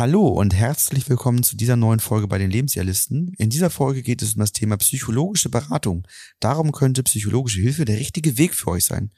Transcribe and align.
Hallo 0.00 0.28
und 0.28 0.54
herzlich 0.54 1.10
willkommen 1.10 1.42
zu 1.42 1.58
dieser 1.58 1.76
neuen 1.76 2.00
Folge 2.00 2.26
bei 2.26 2.38
den 2.38 2.50
Lebensjahrlisten. 2.50 3.34
In 3.36 3.50
dieser 3.50 3.68
Folge 3.68 4.00
geht 4.00 4.22
es 4.22 4.32
um 4.32 4.40
das 4.40 4.52
Thema 4.52 4.78
psychologische 4.78 5.50
Beratung. 5.50 6.08
Darum 6.40 6.72
könnte 6.72 7.02
psychologische 7.02 7.60
Hilfe 7.60 7.84
der 7.84 7.98
richtige 7.98 8.38
Weg 8.38 8.54
für 8.54 8.68
euch 8.68 8.86
sein. 8.86 9.10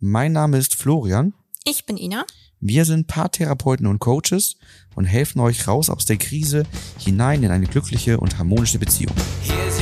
Mein 0.00 0.32
Name 0.32 0.56
ist 0.56 0.76
Florian. 0.76 1.34
Ich 1.66 1.84
bin 1.84 1.98
Ina. 1.98 2.24
Wir 2.58 2.86
sind 2.86 3.06
Paartherapeuten 3.06 3.86
und 3.86 3.98
Coaches 3.98 4.56
und 4.94 5.04
helfen 5.04 5.40
euch 5.40 5.68
raus 5.68 5.90
aus 5.90 6.06
der 6.06 6.16
Krise 6.16 6.62
hinein 6.98 7.42
in 7.42 7.50
eine 7.50 7.66
glückliche 7.66 8.18
und 8.18 8.38
harmonische 8.38 8.78
Beziehung. 8.78 9.14
Here's 9.42 9.73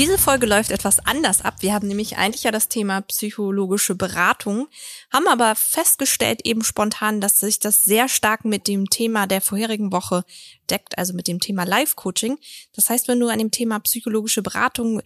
Diese 0.00 0.16
Folge 0.16 0.46
läuft 0.46 0.70
etwas 0.70 0.98
anders 1.00 1.42
ab. 1.42 1.56
Wir 1.60 1.74
haben 1.74 1.86
nämlich 1.86 2.16
eigentlich 2.16 2.44
ja 2.44 2.50
das 2.50 2.68
Thema 2.68 3.02
psychologische 3.02 3.94
Beratung, 3.94 4.66
haben 5.12 5.28
aber 5.28 5.54
festgestellt 5.54 6.40
eben 6.44 6.64
spontan, 6.64 7.20
dass 7.20 7.38
sich 7.38 7.58
das 7.58 7.84
sehr 7.84 8.08
stark 8.08 8.46
mit 8.46 8.66
dem 8.66 8.88
Thema 8.88 9.26
der 9.26 9.42
vorherigen 9.42 9.92
Woche 9.92 10.24
deckt, 10.70 10.96
also 10.96 11.12
mit 11.12 11.28
dem 11.28 11.38
Thema 11.38 11.64
Live-Coaching. 11.64 12.38
Das 12.72 12.88
heißt, 12.88 13.08
wenn 13.08 13.20
du 13.20 13.28
an 13.28 13.40
dem 13.40 13.50
Thema 13.50 13.78
psychologische 13.80 14.40
Beratung, 14.40 15.02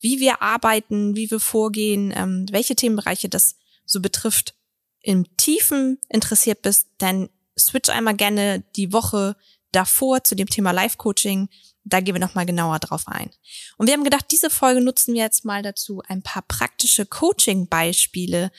wie 0.00 0.18
wir 0.18 0.42
arbeiten, 0.42 1.14
wie 1.14 1.30
wir 1.30 1.38
vorgehen, 1.38 2.12
ähm, 2.16 2.46
welche 2.50 2.74
Themenbereiche 2.74 3.28
das 3.28 3.54
so 3.84 4.00
betrifft, 4.00 4.56
im 5.00 5.28
Tiefen 5.36 6.00
interessiert 6.08 6.60
bist, 6.60 6.88
dann 6.98 7.28
switch 7.56 7.88
einmal 7.88 8.16
gerne 8.16 8.64
die 8.74 8.92
Woche 8.92 9.36
davor 9.70 10.24
zu 10.24 10.34
dem 10.34 10.48
Thema 10.48 10.72
Live-Coaching. 10.72 11.48
Da 11.84 12.00
gehen 12.00 12.14
wir 12.14 12.20
nochmal 12.20 12.46
genauer 12.46 12.78
drauf 12.78 13.02
ein. 13.06 13.30
Und 13.76 13.86
wir 13.86 13.94
haben 13.94 14.04
gedacht, 14.04 14.26
diese 14.30 14.50
Folge 14.50 14.80
nutzen 14.80 15.14
wir 15.14 15.22
jetzt 15.22 15.44
mal 15.44 15.62
dazu, 15.62 16.02
ein 16.08 16.22
paar 16.22 16.42
praktische 16.42 17.04
Coaching-Beispiele 17.06 18.50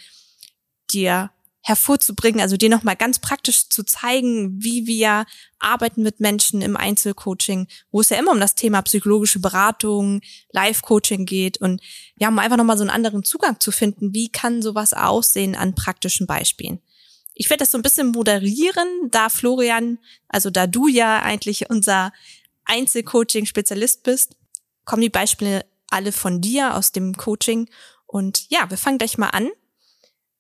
dir 0.91 1.31
hervorzubringen, 1.65 2.41
also 2.41 2.57
dir 2.57 2.69
nochmal 2.69 2.95
ganz 2.95 3.17
praktisch 3.17 3.69
zu 3.69 3.83
zeigen, 3.83 4.63
wie 4.63 4.85
wir 4.85 5.25
arbeiten 5.57 6.03
mit 6.03 6.19
Menschen 6.19 6.61
im 6.61 6.77
Einzelcoaching, 6.77 7.67
wo 7.91 8.01
es 8.01 8.09
ja 8.09 8.19
immer 8.19 8.31
um 8.31 8.39
das 8.39 8.53
Thema 8.53 8.83
psychologische 8.83 9.39
Beratung, 9.39 10.21
Live-Coaching 10.51 11.25
geht 11.25 11.57
und 11.57 11.81
ja, 12.17 12.27
um 12.27 12.37
einfach 12.37 12.57
nochmal 12.57 12.77
so 12.77 12.83
einen 12.83 12.91
anderen 12.91 13.23
Zugang 13.23 13.59
zu 13.59 13.71
finden, 13.71 14.13
wie 14.13 14.29
kann 14.29 14.61
sowas 14.61 14.93
aussehen 14.93 15.55
an 15.55 15.73
praktischen 15.73 16.27
Beispielen. 16.27 16.81
Ich 17.33 17.49
werde 17.49 17.63
das 17.63 17.71
so 17.71 17.79
ein 17.79 17.83
bisschen 17.83 18.11
moderieren, 18.11 18.87
da 19.09 19.29
Florian, 19.29 19.97
also 20.29 20.51
da 20.51 20.67
du 20.67 20.87
ja 20.87 21.23
eigentlich 21.23 21.71
unser 21.71 22.13
Einzelcoaching-Spezialist 22.65 24.03
bist, 24.03 24.35
kommen 24.85 25.01
die 25.01 25.09
Beispiele 25.09 25.65
alle 25.89 26.11
von 26.11 26.41
dir 26.41 26.75
aus 26.75 26.91
dem 26.91 27.15
Coaching. 27.15 27.69
Und 28.05 28.49
ja, 28.49 28.69
wir 28.69 28.77
fangen 28.77 28.97
gleich 28.97 29.17
mal 29.17 29.29
an. 29.29 29.49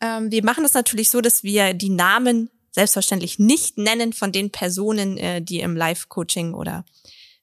Ähm, 0.01 0.31
wir 0.31 0.43
machen 0.43 0.63
das 0.63 0.73
natürlich 0.73 1.09
so, 1.09 1.21
dass 1.21 1.43
wir 1.43 1.73
die 1.73 1.89
Namen 1.89 2.49
selbstverständlich 2.71 3.39
nicht 3.39 3.77
nennen 3.77 4.13
von 4.13 4.31
den 4.31 4.51
Personen, 4.51 5.17
äh, 5.17 5.41
die 5.41 5.61
im 5.61 5.75
Live-Coaching 5.75 6.53
oder 6.53 6.85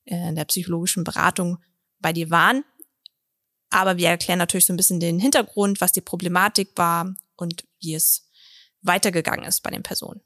äh, 0.04 0.28
in 0.28 0.34
der 0.34 0.44
psychologischen 0.44 1.04
Beratung 1.04 1.58
bei 2.00 2.12
dir 2.12 2.30
waren. 2.30 2.64
Aber 3.70 3.96
wir 3.96 4.08
erklären 4.08 4.38
natürlich 4.38 4.66
so 4.66 4.72
ein 4.72 4.76
bisschen 4.76 5.00
den 5.00 5.18
Hintergrund, 5.18 5.80
was 5.80 5.92
die 5.92 6.02
Problematik 6.02 6.72
war 6.76 7.14
und 7.36 7.64
wie 7.80 7.94
es 7.94 8.28
weitergegangen 8.82 9.46
ist 9.46 9.62
bei 9.62 9.70
den 9.70 9.82
Personen. 9.82 10.20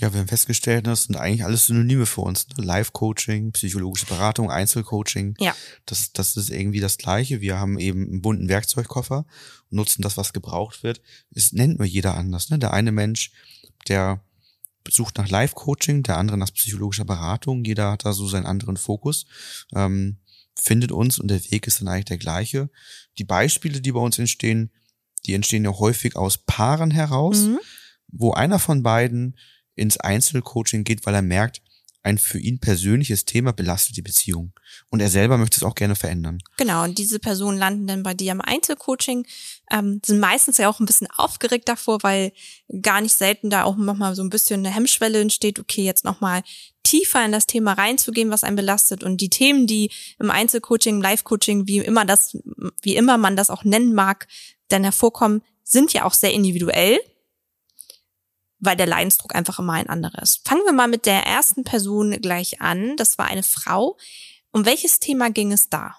Ja, 0.00 0.12
wir 0.12 0.20
haben 0.20 0.28
festgestellt, 0.28 0.86
das 0.86 1.04
sind 1.04 1.16
eigentlich 1.16 1.44
alles 1.44 1.66
Synonyme 1.66 2.06
für 2.06 2.20
uns. 2.20 2.46
Ne? 2.56 2.64
Live-Coaching, 2.64 3.50
psychologische 3.50 4.06
Beratung, 4.06 4.48
Einzelcoaching. 4.48 5.34
Ja. 5.40 5.56
Das, 5.86 6.12
das 6.12 6.36
ist 6.36 6.50
irgendwie 6.50 6.78
das 6.78 6.98
Gleiche. 6.98 7.40
Wir 7.40 7.58
haben 7.58 7.80
eben 7.80 8.02
einen 8.06 8.22
bunten 8.22 8.48
Werkzeugkoffer 8.48 9.26
und 9.70 9.76
nutzen 9.76 10.02
das, 10.02 10.16
was 10.16 10.32
gebraucht 10.32 10.84
wird. 10.84 11.00
Es 11.32 11.52
nennt 11.52 11.78
nur 11.78 11.86
jeder 11.86 12.14
anders. 12.14 12.48
Ne? 12.50 12.60
Der 12.60 12.72
eine 12.72 12.92
Mensch, 12.92 13.32
der 13.88 14.20
sucht 14.88 15.18
nach 15.18 15.28
Live-Coaching, 15.28 16.04
der 16.04 16.16
andere 16.16 16.38
nach 16.38 16.52
psychologischer 16.54 17.04
Beratung. 17.04 17.64
Jeder 17.64 17.90
hat 17.90 18.04
da 18.04 18.12
so 18.12 18.28
seinen 18.28 18.46
anderen 18.46 18.76
Fokus. 18.76 19.26
Ähm, 19.74 20.18
findet 20.54 20.92
uns 20.92 21.18
und 21.18 21.28
der 21.28 21.42
Weg 21.50 21.66
ist 21.66 21.80
dann 21.80 21.88
eigentlich 21.88 22.04
der 22.04 22.18
gleiche. 22.18 22.70
Die 23.18 23.24
Beispiele, 23.24 23.80
die 23.80 23.92
bei 23.92 24.00
uns 24.00 24.18
entstehen, 24.18 24.70
die 25.26 25.34
entstehen 25.34 25.64
ja 25.64 25.72
häufig 25.72 26.14
aus 26.14 26.38
Paaren 26.38 26.92
heraus, 26.92 27.38
Mhm. 27.38 27.58
wo 28.06 28.32
einer 28.32 28.60
von 28.60 28.84
beiden 28.84 29.36
ins 29.78 29.98
Einzelcoaching 29.98 30.84
geht, 30.84 31.06
weil 31.06 31.14
er 31.14 31.22
merkt, 31.22 31.62
ein 32.02 32.18
für 32.18 32.38
ihn 32.38 32.58
persönliches 32.58 33.24
Thema 33.24 33.52
belastet 33.52 33.96
die 33.96 34.02
Beziehung. 34.02 34.52
Und 34.88 35.00
er 35.00 35.10
selber 35.10 35.36
möchte 35.36 35.56
es 35.56 35.62
auch 35.62 35.74
gerne 35.74 35.96
verändern. 35.96 36.38
Genau, 36.56 36.84
und 36.84 36.96
diese 36.96 37.18
Personen 37.18 37.58
landen 37.58 37.86
dann 37.86 38.02
bei 38.02 38.14
dir 38.14 38.32
im 38.32 38.40
Einzelcoaching, 38.40 39.26
ähm, 39.70 40.00
sind 40.04 40.20
meistens 40.20 40.58
ja 40.58 40.68
auch 40.68 40.80
ein 40.80 40.86
bisschen 40.86 41.08
aufgeregt 41.16 41.68
davor, 41.68 41.98
weil 42.02 42.32
gar 42.80 43.00
nicht 43.00 43.16
selten 43.16 43.50
da 43.50 43.64
auch 43.64 43.76
nochmal 43.76 44.14
so 44.14 44.22
ein 44.22 44.30
bisschen 44.30 44.64
eine 44.64 44.74
Hemmschwelle 44.74 45.20
entsteht, 45.20 45.58
okay, 45.58 45.82
jetzt 45.82 46.04
nochmal 46.04 46.42
tiefer 46.84 47.24
in 47.24 47.32
das 47.32 47.46
Thema 47.46 47.74
reinzugehen, 47.74 48.30
was 48.30 48.44
einen 48.44 48.56
belastet. 48.56 49.02
Und 49.02 49.20
die 49.20 49.30
Themen, 49.30 49.66
die 49.66 49.90
im 50.18 50.30
Einzelcoaching, 50.30 50.96
im 50.96 51.02
Live-Coaching, 51.02 51.66
wie 51.66 51.78
immer 51.78 52.04
das, 52.04 52.38
wie 52.80 52.96
immer 52.96 53.18
man 53.18 53.36
das 53.36 53.50
auch 53.50 53.64
nennen 53.64 53.92
mag, 53.92 54.28
dann 54.68 54.84
hervorkommen, 54.84 55.42
sind 55.64 55.92
ja 55.92 56.04
auch 56.04 56.14
sehr 56.14 56.32
individuell, 56.32 56.98
weil 58.60 58.76
der 58.76 58.86
Leidensdruck 58.86 59.34
einfach 59.34 59.58
immer 59.58 59.74
ein 59.74 59.88
anderer 59.88 60.22
ist. 60.22 60.46
Fangen 60.46 60.62
wir 60.64 60.72
mal 60.72 60.88
mit 60.88 61.06
der 61.06 61.26
ersten 61.26 61.64
Person 61.64 62.10
gleich 62.20 62.60
an. 62.60 62.96
Das 62.96 63.18
war 63.18 63.26
eine 63.26 63.42
Frau. 63.42 63.96
Um 64.50 64.64
welches 64.64 64.98
Thema 64.98 65.30
ging 65.30 65.52
es 65.52 65.68
da? 65.68 65.94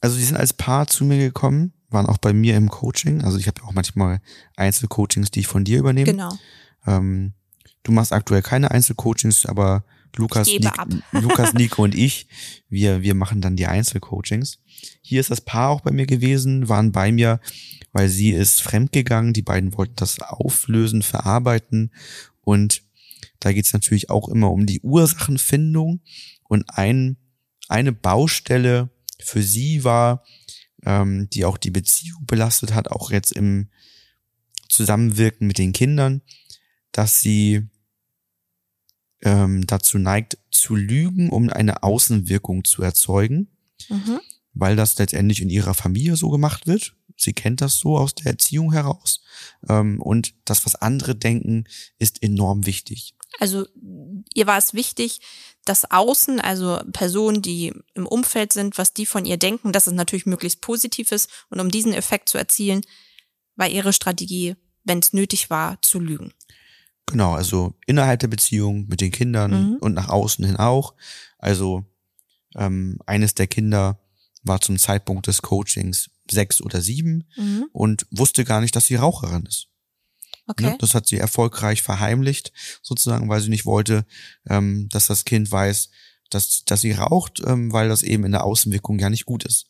Also 0.00 0.16
die 0.16 0.24
sind 0.24 0.36
als 0.36 0.52
Paar 0.52 0.88
zu 0.88 1.04
mir 1.04 1.18
gekommen, 1.18 1.72
waren 1.88 2.06
auch 2.06 2.18
bei 2.18 2.32
mir 2.32 2.56
im 2.56 2.68
Coaching. 2.68 3.22
Also 3.22 3.38
ich 3.38 3.46
habe 3.46 3.62
auch 3.62 3.72
manchmal 3.72 4.20
Einzelcoachings, 4.56 5.30
die 5.30 5.40
ich 5.40 5.46
von 5.46 5.64
dir 5.64 5.78
übernehme. 5.78 6.10
Genau. 6.10 6.36
Ähm, 6.86 7.34
du 7.82 7.92
machst 7.92 8.12
aktuell 8.12 8.42
keine 8.42 8.70
Einzelcoachings, 8.70 9.46
aber 9.46 9.84
Lukas, 10.16 10.48
Nik- 10.48 10.66
ab. 10.78 10.88
Lukas, 11.12 11.54
Nico 11.54 11.82
und 11.84 11.94
ich, 11.94 12.26
wir, 12.68 13.02
wir 13.02 13.14
machen 13.14 13.40
dann 13.40 13.56
die 13.56 13.66
Einzelcoachings. 13.66 14.58
Hier 15.00 15.20
ist 15.20 15.30
das 15.30 15.40
Paar 15.40 15.70
auch 15.70 15.80
bei 15.80 15.90
mir 15.90 16.06
gewesen, 16.06 16.68
waren 16.68 16.92
bei 16.92 17.12
mir, 17.12 17.40
weil 17.92 18.08
sie 18.08 18.30
ist 18.30 18.60
fremdgegangen. 18.62 19.32
Die 19.32 19.42
beiden 19.42 19.76
wollten 19.76 19.96
das 19.96 20.20
auflösen, 20.20 21.02
verarbeiten. 21.02 21.92
Und 22.42 22.82
da 23.40 23.52
geht's 23.52 23.72
natürlich 23.72 24.10
auch 24.10 24.28
immer 24.28 24.50
um 24.50 24.66
die 24.66 24.80
Ursachenfindung. 24.80 26.00
Und 26.44 26.64
ein, 26.68 27.16
eine 27.68 27.92
Baustelle 27.92 28.90
für 29.18 29.42
sie 29.42 29.82
war, 29.84 30.24
ähm, 30.84 31.28
die 31.32 31.44
auch 31.44 31.56
die 31.56 31.70
Beziehung 31.70 32.26
belastet 32.26 32.74
hat, 32.74 32.88
auch 32.88 33.10
jetzt 33.10 33.32
im 33.32 33.68
Zusammenwirken 34.68 35.46
mit 35.46 35.58
den 35.58 35.72
Kindern, 35.72 36.22
dass 36.92 37.20
sie 37.20 37.68
ähm, 39.22 39.66
dazu 39.66 39.98
neigt, 39.98 40.38
zu 40.50 40.74
lügen, 40.74 41.30
um 41.30 41.48
eine 41.48 41.82
Außenwirkung 41.82 42.64
zu 42.64 42.82
erzeugen, 42.82 43.48
Mhm. 43.88 44.20
weil 44.54 44.76
das 44.76 44.98
letztendlich 44.98 45.40
in 45.40 45.50
ihrer 45.50 45.74
Familie 45.74 46.16
so 46.16 46.30
gemacht 46.30 46.66
wird. 46.66 46.94
Sie 47.16 47.32
kennt 47.32 47.60
das 47.60 47.78
so 47.78 47.98
aus 47.98 48.14
der 48.14 48.26
Erziehung 48.26 48.72
heraus. 48.72 49.22
Ähm, 49.68 50.00
und 50.00 50.34
das, 50.44 50.64
was 50.66 50.74
andere 50.76 51.14
denken, 51.14 51.64
ist 51.98 52.22
enorm 52.22 52.66
wichtig. 52.66 53.14
Also 53.38 53.66
ihr 54.34 54.46
war 54.46 54.58
es 54.58 54.74
wichtig, 54.74 55.20
dass 55.64 55.90
Außen, 55.90 56.40
also 56.40 56.80
Personen, 56.92 57.40
die 57.42 57.72
im 57.94 58.06
Umfeld 58.06 58.52
sind, 58.52 58.76
was 58.76 58.92
die 58.92 59.06
von 59.06 59.24
ihr 59.24 59.36
denken, 59.36 59.72
dass 59.72 59.86
es 59.86 59.92
natürlich 59.94 60.26
möglichst 60.26 60.60
positiv 60.60 61.12
ist 61.12 61.30
und 61.48 61.60
um 61.60 61.70
diesen 61.70 61.92
Effekt 61.94 62.28
zu 62.28 62.38
erzielen, 62.38 62.82
war 63.56 63.68
ihre 63.68 63.92
Strategie, 63.92 64.56
wenn 64.84 64.98
es 64.98 65.12
nötig 65.12 65.48
war, 65.50 65.80
zu 65.82 65.98
lügen. 66.00 66.32
Genau, 67.12 67.34
also 67.34 67.74
innerhalb 67.86 68.20
der 68.20 68.28
Beziehung 68.28 68.86
mit 68.88 69.02
den 69.02 69.10
Kindern 69.12 69.50
Mhm. 69.72 69.76
und 69.80 69.92
nach 69.92 70.08
außen 70.08 70.44
hin 70.44 70.56
auch. 70.56 70.94
Also 71.38 71.84
ähm, 72.56 72.98
eines 73.06 73.34
der 73.34 73.46
Kinder 73.46 74.00
war 74.42 74.60
zum 74.62 74.78
Zeitpunkt 74.78 75.26
des 75.26 75.42
Coachings 75.42 76.10
sechs 76.30 76.62
oder 76.62 76.80
sieben 76.80 77.24
Mhm. 77.36 77.66
und 77.72 78.06
wusste 78.10 78.44
gar 78.44 78.62
nicht, 78.62 78.74
dass 78.74 78.86
sie 78.86 78.94
Raucherin 78.96 79.44
ist. 79.44 79.68
Okay. 80.46 80.64
Ne? 80.64 80.76
Das 80.80 80.94
hat 80.94 81.06
sie 81.06 81.18
erfolgreich 81.18 81.82
verheimlicht, 81.82 82.50
sozusagen, 82.82 83.28
weil 83.28 83.40
sie 83.42 83.50
nicht 83.50 83.66
wollte, 83.66 84.06
ähm, 84.48 84.88
dass 84.90 85.06
das 85.06 85.24
Kind 85.24 85.50
weiß, 85.52 85.90
dass, 86.30 86.64
dass 86.64 86.80
sie 86.80 86.92
raucht, 86.92 87.42
ähm, 87.46 87.72
weil 87.72 87.88
das 87.90 88.02
eben 88.02 88.24
in 88.24 88.32
der 88.32 88.44
Außenwirkung 88.44 88.98
ja 88.98 89.10
nicht 89.10 89.26
gut 89.26 89.44
ist. 89.44 89.66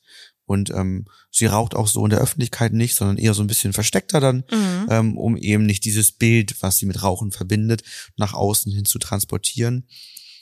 Und 0.53 0.71
ähm, 0.71 1.07
sie 1.31 1.47
raucht 1.47 1.75
auch 1.75 1.89
so 1.89 2.05
in 2.05 2.11
der 2.11 2.21
Öffentlichkeit 2.21 2.73
nicht, 2.73 2.95
sondern 2.95 3.17
eher 3.17 3.35
so 3.35 3.43
ein 3.43 3.47
bisschen 3.47 3.73
versteckter 3.73 4.21
dann, 4.21 4.45
Mhm. 4.51 4.87
ähm, 4.91 5.19
um 5.19 5.37
eben 5.37 5.65
nicht 5.67 5.85
dieses 5.85 6.13
Bild, 6.13 6.63
was 6.63 6.79
sie 6.79 6.87
mit 6.87 7.03
Rauchen 7.03 7.33
verbindet, 7.33 7.83
nach 8.17 8.35
außen 8.35 8.71
hin 8.73 8.85
zu 8.85 8.99
transportieren. 8.99 9.89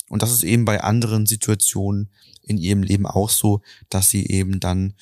Und 0.08 0.22
das 0.22 0.32
ist 0.32 0.42
eben 0.42 0.64
bei 0.64 0.82
anderen 0.82 1.24
Situationen 1.26 2.10
in 2.42 2.58
ihrem 2.58 2.82
Leben 2.82 3.06
auch 3.06 3.30
so, 3.30 3.62
dass 3.88 4.10
sie 4.10 4.26
eben 4.26 4.58
dann 4.58 4.94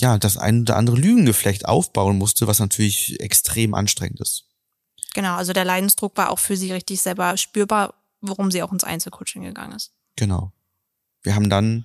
ja 0.00 0.16
das 0.18 0.36
ein 0.38 0.62
oder 0.62 0.76
andere 0.76 0.96
Lügengeflecht 0.96 1.66
aufbauen 1.66 2.16
musste, 2.16 2.46
was 2.46 2.58
natürlich 2.58 3.20
extrem 3.20 3.74
anstrengend 3.74 4.20
ist. 4.20 4.44
Genau, 5.14 5.34
also 5.36 5.52
der 5.52 5.64
Leidensdruck 5.64 6.16
war 6.16 6.30
auch 6.30 6.38
für 6.38 6.56
sie 6.56 6.72
richtig 6.72 7.00
selber 7.02 7.36
spürbar, 7.36 7.94
worum 8.20 8.50
sie 8.50 8.62
auch 8.62 8.72
ins 8.72 8.84
Einzelcoaching 8.84 9.42
gegangen 9.42 9.74
ist. 9.76 9.92
Genau. 10.16 10.52
Wir 11.22 11.34
haben 11.34 11.50
dann 11.50 11.84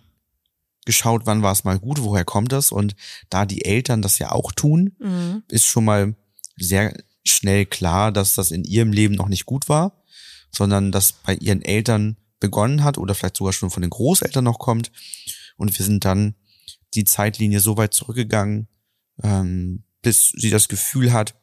geschaut, 0.85 1.25
wann 1.25 1.41
war 1.41 1.51
es 1.51 1.63
mal 1.63 1.79
gut, 1.79 2.01
woher 2.01 2.25
kommt 2.25 2.51
das 2.51 2.71
und 2.71 2.95
da 3.29 3.45
die 3.45 3.65
Eltern 3.65 4.01
das 4.01 4.19
ja 4.19 4.31
auch 4.31 4.51
tun, 4.51 4.95
Mhm. 4.99 5.43
ist 5.49 5.65
schon 5.65 5.85
mal 5.85 6.15
sehr 6.57 6.93
schnell 7.25 7.65
klar, 7.65 8.11
dass 8.11 8.33
das 8.33 8.51
in 8.51 8.63
ihrem 8.63 8.91
Leben 8.91 9.15
noch 9.15 9.29
nicht 9.29 9.45
gut 9.45 9.69
war, 9.69 10.03
sondern 10.51 10.91
dass 10.91 11.13
bei 11.13 11.35
ihren 11.35 11.61
Eltern 11.61 12.17
begonnen 12.39 12.83
hat 12.83 12.97
oder 12.97 13.15
vielleicht 13.15 13.37
sogar 13.37 13.53
schon 13.53 13.69
von 13.69 13.81
den 13.81 13.89
Großeltern 13.89 14.43
noch 14.43 14.59
kommt. 14.59 14.91
Und 15.55 15.77
wir 15.77 15.85
sind 15.85 16.03
dann 16.03 16.35
die 16.93 17.05
Zeitlinie 17.05 17.59
so 17.59 17.77
weit 17.77 17.93
zurückgegangen, 17.93 18.67
ähm, 19.23 19.83
bis 20.01 20.31
sie 20.35 20.49
das 20.49 20.67
Gefühl 20.67 21.13
hat, 21.13 21.35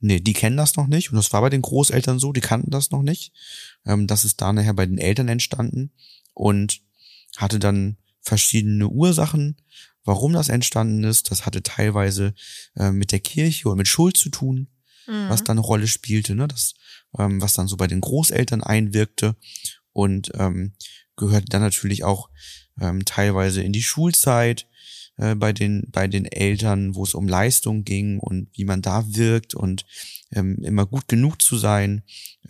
nee, 0.00 0.20
die 0.20 0.34
kennen 0.34 0.58
das 0.58 0.76
noch 0.76 0.86
nicht. 0.86 1.10
Und 1.10 1.16
das 1.16 1.32
war 1.32 1.40
bei 1.40 1.48
den 1.50 1.62
Großeltern 1.62 2.18
so, 2.18 2.32
die 2.32 2.42
kannten 2.42 2.70
das 2.70 2.90
noch 2.90 3.02
nicht. 3.02 3.32
Ähm, 3.86 4.06
das 4.06 4.24
ist 4.24 4.40
da 4.42 4.52
nachher 4.52 4.74
bei 4.74 4.84
den 4.84 4.98
Eltern 4.98 5.28
entstanden 5.28 5.90
und 6.34 6.82
hatte 7.38 7.58
dann 7.58 7.96
verschiedene 8.24 8.88
Ursachen, 8.88 9.56
warum 10.04 10.32
das 10.32 10.48
entstanden 10.48 11.04
ist. 11.04 11.30
Das 11.30 11.46
hatte 11.46 11.62
teilweise 11.62 12.34
äh, 12.76 12.90
mit 12.90 13.12
der 13.12 13.20
Kirche 13.20 13.68
oder 13.68 13.76
mit 13.76 13.88
Schuld 13.88 14.16
zu 14.16 14.30
tun, 14.30 14.68
Mhm. 15.06 15.28
was 15.28 15.44
da 15.44 15.52
eine 15.52 15.60
Rolle 15.60 15.86
spielte, 15.86 16.34
ne? 16.34 16.48
das, 16.48 16.72
ähm, 17.18 17.40
was 17.42 17.52
dann 17.52 17.68
so 17.68 17.76
bei 17.76 17.86
den 17.86 18.00
Großeltern 18.00 18.62
einwirkte 18.62 19.36
und 19.92 20.30
ähm, 20.34 20.72
gehörte 21.16 21.46
dann 21.50 21.60
natürlich 21.60 22.04
auch 22.04 22.30
ähm, 22.80 23.04
teilweise 23.04 23.62
in 23.62 23.72
die 23.74 23.82
Schulzeit 23.82 24.66
äh, 25.18 25.34
bei 25.34 25.52
den 25.52 25.90
bei 25.92 26.08
den 26.08 26.24
Eltern, 26.24 26.94
wo 26.94 27.04
es 27.04 27.12
um 27.14 27.28
Leistung 27.28 27.84
ging 27.84 28.18
und 28.18 28.48
wie 28.54 28.64
man 28.64 28.80
da 28.80 29.04
wirkt 29.14 29.54
und 29.54 29.84
ähm, 30.32 30.56
immer 30.64 30.86
gut 30.86 31.06
genug 31.06 31.42
zu 31.42 31.58
sein. 31.58 32.02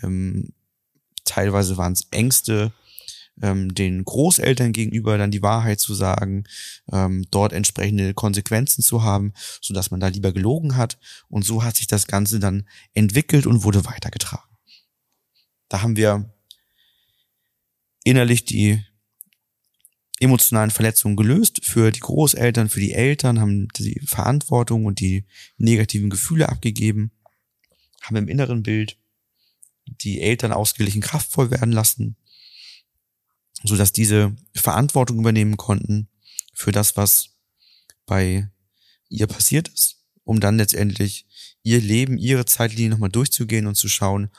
Ähm, 0.02 0.52
teilweise 1.24 1.76
waren 1.76 1.92
es 1.94 2.06
Ängste, 2.12 2.72
ähm, 3.42 3.74
den 3.74 4.04
Großeltern 4.04 4.72
gegenüber 4.72 5.18
dann 5.18 5.30
die 5.30 5.42
Wahrheit 5.42 5.80
zu 5.80 5.94
sagen, 5.94 6.44
ähm, 6.92 7.26
dort 7.30 7.52
entsprechende 7.52 8.14
Konsequenzen 8.14 8.82
zu 8.82 9.02
haben, 9.02 9.32
so 9.60 9.74
dass 9.74 9.90
man 9.90 10.00
da 10.00 10.08
lieber 10.08 10.32
gelogen 10.32 10.76
hat. 10.76 10.98
Und 11.28 11.44
so 11.44 11.62
hat 11.62 11.76
sich 11.76 11.86
das 11.86 12.06
Ganze 12.06 12.38
dann 12.38 12.68
entwickelt 12.92 13.46
und 13.46 13.64
wurde 13.64 13.84
weitergetragen. 13.84 14.56
Da 15.68 15.82
haben 15.82 15.96
wir 15.96 16.32
innerlich 18.04 18.44
die 18.44 18.84
emotionalen 20.20 20.70
Verletzungen 20.70 21.16
gelöst 21.16 21.64
für 21.64 21.90
die 21.90 22.00
Großeltern, 22.00 22.68
für 22.68 22.80
die 22.80 22.92
Eltern, 22.92 23.40
haben 23.40 23.68
die 23.76 24.00
Verantwortung 24.04 24.84
und 24.84 25.00
die 25.00 25.24
negativen 25.58 26.10
Gefühle 26.10 26.48
abgegeben, 26.48 27.10
haben 28.02 28.16
im 28.16 28.28
inneren 28.28 28.62
Bild 28.62 28.96
die 29.86 30.20
Eltern 30.20 30.52
ausgeglichen 30.52 31.02
kraftvoll 31.02 31.50
werden 31.50 31.72
lassen, 31.72 32.16
so 33.64 33.76
dass 33.76 33.92
diese 33.92 34.36
Verantwortung 34.54 35.18
übernehmen 35.18 35.56
konnten 35.56 36.08
für 36.52 36.70
das, 36.70 36.96
was 36.96 37.30
bei 38.06 38.48
ihr 39.08 39.26
passiert 39.26 39.68
ist, 39.68 39.96
um 40.24 40.38
dann 40.40 40.58
letztendlich 40.58 41.26
ihr 41.62 41.80
Leben, 41.80 42.18
ihre 42.18 42.44
Zeitlinie 42.44 42.90
nochmal 42.90 43.10
durchzugehen 43.10 43.66
und 43.66 43.74
zu 43.74 43.88
schauen, 43.88 44.30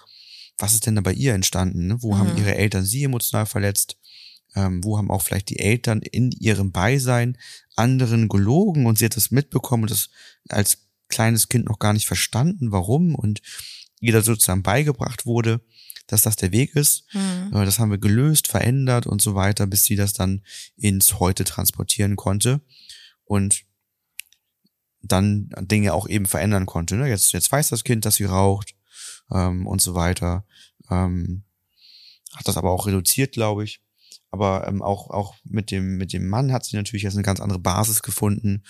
was 0.57 0.73
ist 0.73 0.85
denn 0.85 0.95
da 0.95 1.01
bei 1.01 1.13
ihr 1.13 1.33
entstanden? 1.33 1.87
Ne? 1.87 2.01
Wo 2.01 2.13
Mhm. 2.13 2.17
haben 2.19 2.37
ihre 2.37 2.55
Eltern 2.55 2.85
sie 2.85 3.03
emotional 3.03 3.45
verletzt? 3.45 3.97
Ähm, 4.55 4.83
wo 4.83 4.97
haben 4.97 5.11
auch 5.11 5.21
vielleicht 5.21 5.49
die 5.49 5.59
Eltern 5.59 6.01
in 6.01 6.31
ihrem 6.31 6.71
Beisein 6.71 7.37
anderen 7.75 8.29
gelogen 8.29 8.85
und 8.85 8.97
sie 8.97 9.05
hat 9.05 9.17
das 9.17 9.31
mitbekommen 9.31 9.83
und 9.83 9.91
das 9.91 10.09
als 10.47 10.77
kleines 11.09 11.49
Kind 11.49 11.65
noch 11.65 11.79
gar 11.79 11.91
nicht 11.93 12.07
verstanden, 12.07 12.71
warum 12.71 13.15
und 13.15 13.41
ihr 13.99 14.13
da 14.13 14.21
sozusagen 14.21 14.63
beigebracht 14.63 15.25
wurde, 15.25 15.61
dass 16.07 16.21
das 16.21 16.35
der 16.35 16.51
Weg 16.51 16.75
ist. 16.75 17.05
Mhm. 17.13 17.51
Das 17.51 17.79
haben 17.79 17.91
wir 17.91 17.97
gelöst, 17.97 18.47
verändert 18.47 19.07
und 19.07 19.21
so 19.21 19.35
weiter, 19.35 19.67
bis 19.67 19.85
sie 19.85 19.95
das 19.95 20.13
dann 20.13 20.41
ins 20.75 21.19
Heute 21.19 21.43
transportieren 21.43 22.15
konnte 22.15 22.61
und 23.23 23.63
dann 25.01 25.49
Dinge 25.61 25.93
auch 25.93 26.07
eben 26.07 26.25
verändern 26.25 26.65
konnte. 26.65 26.95
Ne? 26.95 27.07
Jetzt, 27.07 27.31
jetzt 27.33 27.51
weiß 27.51 27.69
das 27.69 27.83
Kind, 27.83 28.05
dass 28.05 28.15
sie 28.15 28.25
raucht 28.25 28.75
ähm, 29.31 29.67
und 29.67 29.81
so 29.81 29.95
weiter. 29.95 30.45
Ähm, 30.89 31.43
hat 32.33 32.47
das 32.47 32.57
aber 32.57 32.71
auch 32.71 32.87
reduziert, 32.87 33.33
glaube 33.33 33.63
ich. 33.63 33.81
Aber 34.31 34.67
ähm, 34.67 34.81
auch, 34.81 35.09
auch 35.11 35.35
mit 35.43 35.71
dem, 35.71 35.97
mit 35.97 36.11
dem 36.11 36.27
Mann 36.27 36.51
hat 36.51 36.65
sie 36.65 36.75
natürlich 36.75 37.03
jetzt 37.03 37.13
eine 37.13 37.23
ganz 37.23 37.39
andere 37.39 37.59
Basis 37.59 38.01
gefunden, 38.01 38.63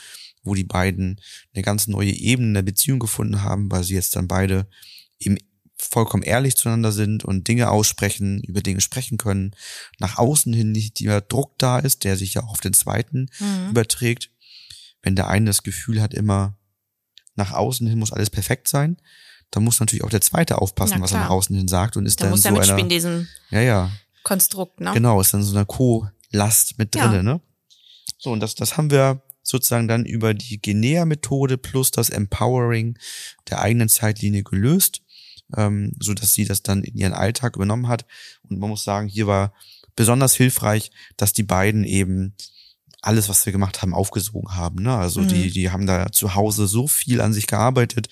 wo 0.43 0.53
die 0.53 0.63
beiden 0.63 1.19
eine 1.53 1.63
ganz 1.63 1.87
neue 1.87 2.11
Ebene 2.11 2.49
in 2.49 2.53
der 2.53 2.61
Beziehung 2.61 2.99
gefunden 2.99 3.41
haben, 3.41 3.71
weil 3.71 3.83
sie 3.83 3.95
jetzt 3.95 4.15
dann 4.15 4.27
beide 4.27 4.67
eben 5.19 5.37
vollkommen 5.89 6.23
ehrlich 6.23 6.55
zueinander 6.55 6.91
sind 6.91 7.23
und 7.23 7.47
Dinge 7.47 7.69
aussprechen, 7.69 8.41
über 8.41 8.61
Dinge 8.61 8.81
sprechen 8.81 9.17
können, 9.17 9.55
nach 9.99 10.17
außen 10.17 10.53
hin 10.53 10.71
nicht 10.71 10.99
dieser 10.99 11.21
Druck 11.21 11.57
da 11.57 11.79
ist, 11.79 12.03
der 12.03 12.17
sich 12.17 12.33
ja 12.35 12.43
auch 12.43 12.49
auf 12.51 12.61
den 12.61 12.73
zweiten 12.73 13.27
Mhm. 13.39 13.69
überträgt. 13.71 14.31
Wenn 15.01 15.15
der 15.15 15.27
eine 15.27 15.45
das 15.47 15.63
Gefühl 15.63 16.01
hat, 16.01 16.13
immer 16.13 16.57
nach 17.35 17.51
außen 17.51 17.85
hin 17.87 17.99
muss 17.99 18.13
alles 18.13 18.29
perfekt 18.29 18.67
sein, 18.67 18.97
dann 19.51 19.63
muss 19.63 19.79
natürlich 19.79 20.03
auch 20.03 20.09
der 20.09 20.21
zweite 20.21 20.59
aufpassen, 20.61 21.01
was 21.01 21.11
er 21.11 21.19
nach 21.19 21.29
außen 21.29 21.55
hin 21.55 21.67
sagt 21.67 21.97
und 21.97 22.05
ist 22.05 22.19
Da 22.19 22.25
dann 22.25 22.31
muss 22.31 22.41
so 22.43 22.49
er 22.49 22.61
einer, 22.61 22.83
diesen 22.87 23.29
ja, 23.51 23.61
ja, 23.61 23.91
Konstrukt, 24.23 24.79
ne? 24.81 24.91
genau, 24.93 25.21
ist 25.21 25.33
dann 25.33 25.43
so 25.43 25.55
einer 25.55 25.65
Co-Last 25.65 26.77
mit 26.77 26.95
Ja. 26.95 27.07
drinne, 27.07 27.23
ne? 27.23 27.41
So, 28.17 28.31
und 28.31 28.39
das, 28.39 28.55
das 28.55 28.77
haben 28.77 28.89
wir 28.89 29.21
sozusagen 29.43 29.87
dann 29.87 30.05
über 30.05 30.33
die 30.33 30.59
Genea-Methode 30.59 31.57
plus 31.59 31.91
das 31.91 32.09
Empowering 32.09 32.97
der 33.49 33.61
eigenen 33.61 33.89
Zeitlinie 33.89 34.41
gelöst, 34.43 35.01
ähm, 35.55 35.93
so 35.99 36.13
dass 36.13 36.33
sie 36.33 36.45
das 36.45 36.63
dann 36.63 36.83
in 36.83 36.95
ihren 36.97 37.13
Alltag 37.13 37.55
übernommen 37.55 37.87
hat. 37.87 38.05
Und 38.43 38.59
man 38.59 38.69
muss 38.69 38.83
sagen, 38.83 39.07
hier 39.07 39.27
war 39.27 39.53
besonders 39.95 40.35
hilfreich, 40.35 40.91
dass 41.17 41.33
die 41.33 41.43
beiden 41.43 41.83
eben 41.83 42.33
alles, 43.01 43.29
was 43.29 43.45
wir 43.45 43.53
gemacht 43.53 43.81
haben, 43.81 43.93
aufgesogen 43.93 44.55
haben. 44.55 44.83
Ne? 44.83 44.95
Also 44.95 45.21
Mhm. 45.21 45.27
die, 45.27 45.51
die 45.51 45.69
haben 45.69 45.85
da 45.85 46.11
zu 46.11 46.35
Hause 46.35 46.67
so 46.67 46.87
viel 46.87 47.21
an 47.21 47.33
sich 47.33 47.47
gearbeitet, 47.47 48.09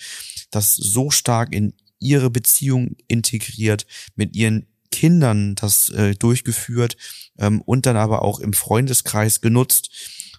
das 0.51 0.75
so 0.75 1.09
stark 1.09 1.51
in 1.51 1.74
ihre 2.00 2.30
Beziehung 2.30 2.95
integriert, 3.07 3.88
mit 4.15 4.35
ihren 4.35 4.68
Kindern 4.91 5.56
das 5.56 5.89
äh, 5.89 6.13
durchgeführt 6.13 6.95
ähm, 7.39 7.62
und 7.62 7.88
dann 7.88 7.97
aber 7.97 8.21
auch 8.21 8.39
im 8.39 8.53
Freundeskreis 8.53 9.41
genutzt, 9.41 9.89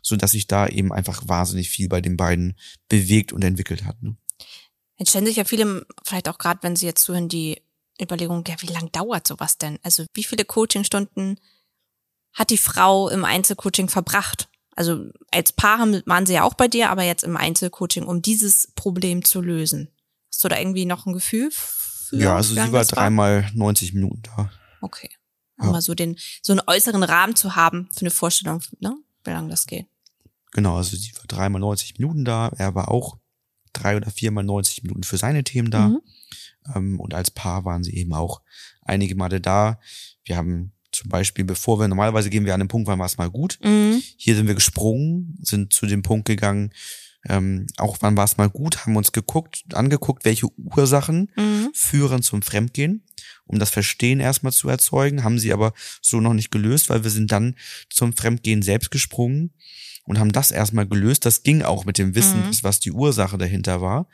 so 0.03 0.15
dass 0.17 0.33
sich 0.33 0.47
da 0.47 0.69
eben 0.69 0.93
einfach 0.93 1.27
wahnsinnig 1.27 1.71
viel 1.71 1.89
bei 1.89 2.01
den 2.01 2.17
beiden 2.17 2.55
bewegt 2.89 3.33
und 3.33 3.43
entwickelt 3.43 3.85
hat. 3.85 4.01
Ne? 4.03 4.17
Jetzt 5.05 5.11
stellen 5.11 5.27
sich 5.27 5.37
ja 5.37 5.45
viele, 5.45 5.87
vielleicht 6.03 6.31
auch 6.31 6.39
gerade, 6.39 6.63
wenn 6.63 6.77
sie 6.77 6.87
jetzt 6.87 7.03
zuhören, 7.05 7.29
die 7.29 7.61
Überlegung, 8.01 8.43
ja, 8.49 8.55
wie 8.61 8.73
lang 8.73 8.91
dauert 8.91 9.27
sowas 9.27 9.59
denn? 9.59 9.79
Also 9.83 10.07
wie 10.15 10.25
viele 10.25 10.47
Coachingstunden 10.47 11.39
hat 12.33 12.49
die 12.49 12.57
Frau 12.57 13.11
im 13.11 13.27
Einzelcoaching 13.27 13.91
verbracht? 13.91 14.49
Also 14.75 15.11
als 15.31 15.53
Paar 15.53 15.79
waren 16.07 16.25
sie 16.25 16.33
ja 16.33 16.43
auch 16.43 16.55
bei 16.55 16.69
dir, 16.69 16.89
aber 16.89 17.03
jetzt 17.03 17.23
im 17.23 17.37
Einzelcoaching, 17.37 18.05
um 18.05 18.23
dieses 18.23 18.73
Problem 18.77 19.27
zu 19.27 19.43
lösen. 19.43 19.91
Hast 20.33 20.43
du 20.43 20.49
da 20.49 20.59
irgendwie 20.59 20.87
noch 20.87 21.05
ein 21.05 21.13
Gefühl 21.13 21.51
für? 21.51 22.17
Ja, 22.17 22.37
also 22.37 22.55
sie 22.55 22.73
war 22.73 22.87
dreimal 22.87 23.51
90 23.53 23.93
Minuten 23.93 24.23
da. 24.23 24.51
Okay. 24.81 25.11
Ja. 25.59 25.67
Um 25.67 25.73
mal 25.73 25.83
so 25.83 25.95
den, 25.95 26.17
so 26.41 26.55
einen 26.55 26.63
äußeren 26.67 27.03
Rahmen 27.03 27.37
zu 27.37 27.57
haben 27.57 27.91
für 27.93 28.01
eine 28.01 28.11
Vorstellung, 28.11 28.63
ne? 28.81 28.97
Wie 29.23 29.31
lange 29.31 29.51
das 29.51 29.67
geht. 29.67 29.87
Genau, 30.53 30.79
also 30.79 30.97
sie 30.97 31.15
war 31.15 31.25
dreimal 31.29 31.61
90 31.61 31.99
Minuten 31.99 32.25
da. 32.25 32.51
Er 32.57 32.75
war 32.75 32.91
auch 32.91 33.19
drei 33.75 33.97
oder 33.97 34.11
viermal 34.11 34.45
90 34.45 34.83
Minuten 34.83 35.03
für 35.03 35.17
seine 35.19 35.45
Themen 35.45 35.71
da. 35.71 35.89
Mhm. 35.89 36.01
Ähm, 36.75 37.01
und 37.01 37.15
als 37.15 37.31
Paar 37.31 37.65
waren 37.65 37.85
sie 37.85 37.95
eben 37.95 38.13
auch 38.15 38.41
einige 38.83 39.15
Male 39.15 39.41
da. 39.41 39.79
Wir 40.25 40.37
haben 40.37 40.73
zum 40.93 41.11
Beispiel, 41.11 41.45
bevor 41.45 41.79
wir, 41.81 41.89
normalerweise 41.89 42.31
gehen 42.31 42.47
wir 42.47 42.55
an 42.55 42.61
den 42.61 42.69
Punkt, 42.69 42.87
wann 42.89 42.99
war 42.99 43.07
es 43.07 43.19
mal 43.19 43.31
gut. 43.31 43.59
Mhm. 43.63 44.01
Hier 44.17 44.37
sind 44.37 44.47
wir 44.47 44.55
gesprungen, 44.55 45.37
sind 45.43 45.73
zu 45.73 45.87
dem 45.87 46.03
Punkt 46.03 46.27
gegangen, 46.27 46.71
ähm, 47.27 47.67
auch 47.79 47.97
wann 48.01 48.17
war 48.17 48.25
es 48.25 48.37
mal 48.37 48.51
gut, 48.51 48.85
haben 48.85 48.97
uns 48.97 49.13
geguckt, 49.13 49.65
angeguckt, 49.73 50.25
welche 50.25 50.47
Ursachen 50.59 51.31
Mhm. 51.37 51.71
führen 51.73 52.23
zum 52.23 52.43
Fremdgehen, 52.43 53.03
um 53.47 53.59
das 53.59 53.71
Verstehen 53.71 54.21
erstmal 54.21 54.53
zu 54.53 54.69
erzeugen, 54.69 55.25
haben 55.25 55.39
sie 55.39 55.53
aber 55.53 55.73
so 56.03 56.21
noch 56.21 56.35
nicht 56.35 56.51
gelöst, 56.51 56.91
weil 56.91 57.03
wir 57.03 57.11
sind 57.11 57.33
dann 57.33 57.57
zum 57.89 58.15
Fremdgehen 58.15 58.61
selbst 58.63 58.91
gesprungen 58.91 59.55
und 60.05 60.19
haben 60.19 60.33
das 60.33 60.51
erstmal 60.51 60.87
gelöst. 60.87 61.25
Das 61.25 61.43
ging 61.43 61.63
auch 61.63 61.85
mit 61.85 61.99
dem 61.99 62.15
Wissen, 62.15 62.47
Mhm. 62.49 62.55
was- 62.63 62.81
die 62.81 62.93
Ursache 62.93 63.39
dahinter 63.39 63.81
war, 63.81 64.09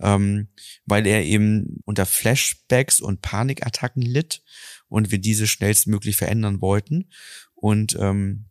ähm, 0.00 0.48
weil 0.86 1.06
er 1.06 1.24
eben 1.24 1.80
unter 1.84 2.06
Flashbacks 2.06 3.00
und 3.00 3.22
Panikattacken 3.22 4.02
litt 4.02 4.42
und 4.88 5.10
wir 5.10 5.18
diese 5.18 5.46
schnellstmöglich 5.46 6.16
verändern 6.16 6.60
wollten. 6.60 7.10
Und 7.54 7.96
ähm, 8.00 8.46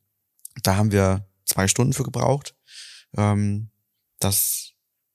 da 0.63 0.75
haben 0.75 0.91
wir 0.91 1.27
zwei 1.45 1.67
Stunden 1.67 1.93
für 1.93 2.03
gebraucht, 2.03 2.55
ähm, 3.17 3.69
das 4.19 4.62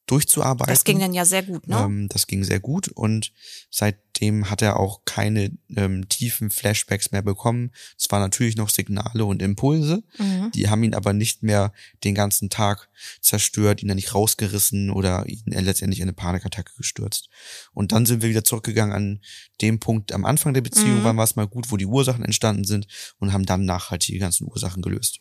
durchzuarbeiten. 0.09 0.73
Das 0.73 0.83
ging 0.83 0.99
dann 0.99 1.13
ja 1.13 1.25
sehr 1.25 1.43
gut, 1.43 1.67
ne? 1.67 1.77
Ähm, 1.77 2.09
das 2.09 2.27
ging 2.27 2.43
sehr 2.43 2.59
gut 2.59 2.87
und 2.87 3.31
seitdem 3.69 4.49
hat 4.49 4.61
er 4.61 4.79
auch 4.79 5.05
keine 5.05 5.51
ähm, 5.75 6.09
tiefen 6.09 6.49
Flashbacks 6.49 7.11
mehr 7.11 7.21
bekommen. 7.21 7.71
Es 7.97 8.09
waren 8.11 8.21
natürlich 8.21 8.55
noch 8.57 8.69
Signale 8.69 9.23
und 9.25 9.41
Impulse, 9.41 10.03
mhm. 10.17 10.51
die 10.51 10.69
haben 10.69 10.83
ihn 10.83 10.95
aber 10.95 11.13
nicht 11.13 11.43
mehr 11.43 11.73
den 12.03 12.15
ganzen 12.15 12.49
Tag 12.49 12.89
zerstört, 13.21 13.81
ihn 13.81 13.87
dann 13.87 13.95
nicht 13.95 14.15
rausgerissen 14.15 14.89
oder 14.89 15.27
ihn 15.27 15.51
äh, 15.51 15.61
letztendlich 15.61 15.99
in 15.99 16.05
eine 16.05 16.13
Panikattacke 16.13 16.73
gestürzt. 16.75 17.29
Und 17.73 17.91
dann 17.91 18.05
sind 18.05 18.21
wir 18.21 18.29
wieder 18.29 18.43
zurückgegangen 18.43 18.95
an 18.95 19.21
dem 19.61 19.79
Punkt 19.79 20.11
am 20.11 20.25
Anfang 20.25 20.53
der 20.53 20.61
Beziehung, 20.61 20.99
Mhm. 20.99 21.03
wann 21.03 21.17
war 21.17 21.23
es 21.23 21.35
mal 21.35 21.47
gut, 21.47 21.71
wo 21.71 21.77
die 21.77 21.85
Ursachen 21.85 22.25
entstanden 22.25 22.63
sind 22.63 22.87
und 23.19 23.31
haben 23.33 23.45
dann 23.45 23.65
nachhaltig 23.65 24.13
die 24.13 24.19
ganzen 24.19 24.47
Ursachen 24.47 24.81
gelöst. 24.81 25.19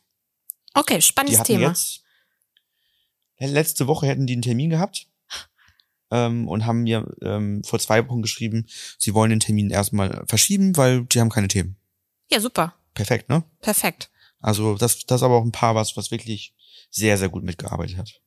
Okay, 0.74 1.00
spannendes 1.00 1.42
Thema. 1.42 1.68
jetzt, 1.68 2.02
letzte 3.46 3.86
Woche 3.86 4.06
hätten 4.06 4.26
die 4.26 4.32
einen 4.32 4.42
Termin 4.42 4.70
gehabt 4.70 5.06
ähm, 6.10 6.48
und 6.48 6.66
haben 6.66 6.82
mir 6.82 7.06
ähm, 7.22 7.62
vor 7.64 7.78
zwei 7.78 8.06
Wochen 8.08 8.22
geschrieben, 8.22 8.66
sie 8.98 9.14
wollen 9.14 9.30
den 9.30 9.40
Termin 9.40 9.70
erstmal 9.70 10.24
verschieben, 10.26 10.76
weil 10.76 11.04
die 11.04 11.20
haben 11.20 11.30
keine 11.30 11.48
Themen. 11.48 11.76
Ja, 12.30 12.40
super. 12.40 12.74
Perfekt, 12.94 13.28
ne? 13.28 13.44
Perfekt. 13.60 14.10
Also 14.40 14.76
das, 14.76 15.06
das 15.06 15.20
ist 15.20 15.24
aber 15.24 15.36
auch 15.36 15.44
ein 15.44 15.52
Paar, 15.52 15.74
was, 15.74 15.96
was 15.96 16.10
wirklich 16.10 16.54
sehr, 16.90 17.18
sehr 17.18 17.28
gut 17.28 17.44
mitgearbeitet 17.44 17.96
hat. 17.96 18.20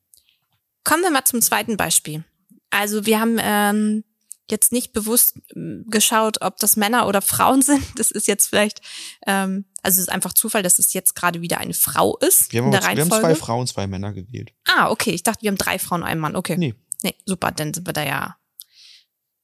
Kommen 0.84 1.02
wir 1.02 1.10
mal 1.10 1.24
zum 1.24 1.40
zweiten 1.40 1.76
Beispiel. 1.76 2.24
Also 2.70 3.06
wir 3.06 3.20
haben 3.20 3.38
ähm, 3.40 4.04
jetzt 4.50 4.72
nicht 4.72 4.92
bewusst 4.92 5.36
ähm, 5.54 5.84
geschaut, 5.88 6.42
ob 6.42 6.58
das 6.58 6.76
Männer 6.76 7.06
oder 7.06 7.22
Frauen 7.22 7.62
sind. 7.62 7.84
Das 7.96 8.10
ist 8.10 8.26
jetzt 8.26 8.48
vielleicht, 8.48 8.80
ähm, 9.26 9.64
also 9.82 9.96
es 9.96 10.08
ist 10.08 10.12
einfach 10.12 10.32
Zufall, 10.32 10.62
dass 10.62 10.78
es 10.78 10.92
jetzt 10.92 11.14
gerade 11.14 11.40
wieder 11.40 11.58
eine 11.58 11.74
Frau 11.74 12.16
ist 12.18 12.52
Wir 12.52 12.62
haben, 12.62 12.74
aber, 12.74 12.82
wir 12.82 13.02
haben 13.02 13.10
zwei 13.10 13.34
Frauen, 13.34 13.66
zwei 13.66 13.86
Männer 13.86 14.12
gewählt. 14.12 14.52
ah, 14.66 14.90
okay. 14.90 15.10
Ich 15.10 15.22
dachte, 15.22 15.42
wir 15.42 15.50
haben 15.50 15.58
drei 15.58 15.78
Frauen, 15.78 16.02
einen 16.02 16.20
Mann. 16.20 16.36
Okay. 16.36 16.56
Nee. 16.56 16.74
Nee, 17.02 17.16
super, 17.26 17.50
dann 17.50 17.74
sind 17.74 17.86
wir 17.86 17.92
da 17.92 18.04
ja 18.04 18.36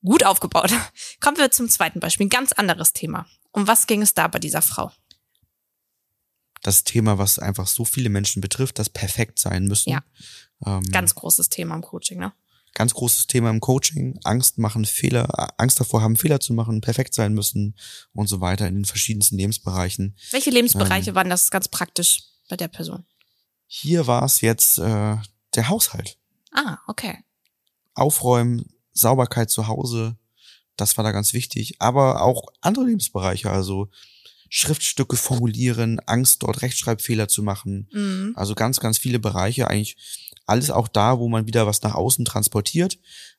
gut 0.05 0.25
aufgebaut. 0.25 0.73
Kommen 1.21 1.39
wir 1.39 1.51
zum 1.51 1.69
zweiten 1.69 2.01
Beispiel. 2.01 2.27
Ein 2.27 2.31
ganz 2.31 2.53
anderes 2.53 2.93
Thema. 2.93 3.27
Um 3.51 3.67
was 3.67 3.87
ging 3.87 4.03
es 4.03 4.15
da 4.15 4.29
bei 4.29 4.39
dieser 4.39 4.63
Frau? 4.63 4.93
Das 6.63 6.85
Thema, 6.85 7.19
was 7.19 7.39
einfach 7.39 7.67
so 7.67 7.85
viele 7.85 8.09
Menschen 8.09 8.41
betrifft, 8.41 8.79
das 8.79 8.89
perfekt 8.91 9.39
sein 9.39 9.67
müssen. 9.67 9.91
Ja. 9.91 10.03
Ähm, 10.67 10.83
Ganz 10.91 11.15
großes 11.15 11.49
Thema 11.49 11.75
im 11.75 11.83
Coaching, 11.83 12.19
ne? 12.19 12.33
Ganz 12.75 12.95
großes 12.95 13.27
Thema 13.27 13.51
im 13.51 13.61
Coaching. 13.61 14.19
Angst 14.25 14.59
machen, 14.59 14.85
Fehler, 14.85 15.59
Angst 15.61 15.81
davor 15.81 16.03
haben, 16.03 16.17
Fehler 16.17 16.41
zu 16.41 16.53
machen, 16.53 16.81
perfekt 16.81 17.15
sein 17.15 17.35
müssen 17.35 17.77
und 18.13 18.29
so 18.29 18.41
weiter 18.41 18.67
in 18.69 18.75
den 18.75 18.85
verschiedensten 18.85 19.37
Lebensbereichen. 19.37 20.17
Welche 20.31 20.51
Ähm. 20.51 20.57
Lebensbereiche 20.57 21.15
waren 21.15 21.31
das 21.31 21.51
ganz 21.51 21.69
praktisch 21.69 22.23
bei 22.49 22.57
der 22.57 22.69
Person? 22.69 23.05
Hier 23.67 24.07
war 24.07 24.23
es 24.25 24.41
jetzt 24.41 24.79
äh, 24.79 25.17
der 25.55 25.69
Haushalt. 25.69 26.17
Ah, 26.53 26.79
okay. 26.87 27.19
Aufräumen, 27.95 28.73
Sauberkeit 28.93 29.51
zu 29.51 29.67
Hause, 29.67 30.17
das 30.77 30.97
war 30.97 31.05
da 31.05 31.13
ganz 31.13 31.33
wichtig. 31.33 31.77
Aber 31.81 32.23
auch 32.23 32.45
andere 32.61 32.87
Lebensbereiche, 32.87 33.51
also 33.51 33.89
Schriftstücke 34.49 35.17
formulieren, 35.17 36.01
Angst, 36.07 36.43
dort 36.43 36.63
Rechtschreibfehler 36.63 37.29
zu 37.29 37.43
machen. 37.43 37.89
Mhm. 37.93 38.33
Also 38.37 38.55
ganz, 38.55 38.81
ganz 38.81 38.99
viele 38.99 39.19
Bereiche, 39.19 39.69
eigentlich 39.69 39.97
alles 40.47 40.71
auch 40.71 40.89
da, 40.89 41.19
wo 41.19 41.29
man 41.29 41.47
wieder 41.47 41.67
was 41.67 41.83
nach 41.83 41.95
außen 41.95 42.25
transportiert. 42.25 42.99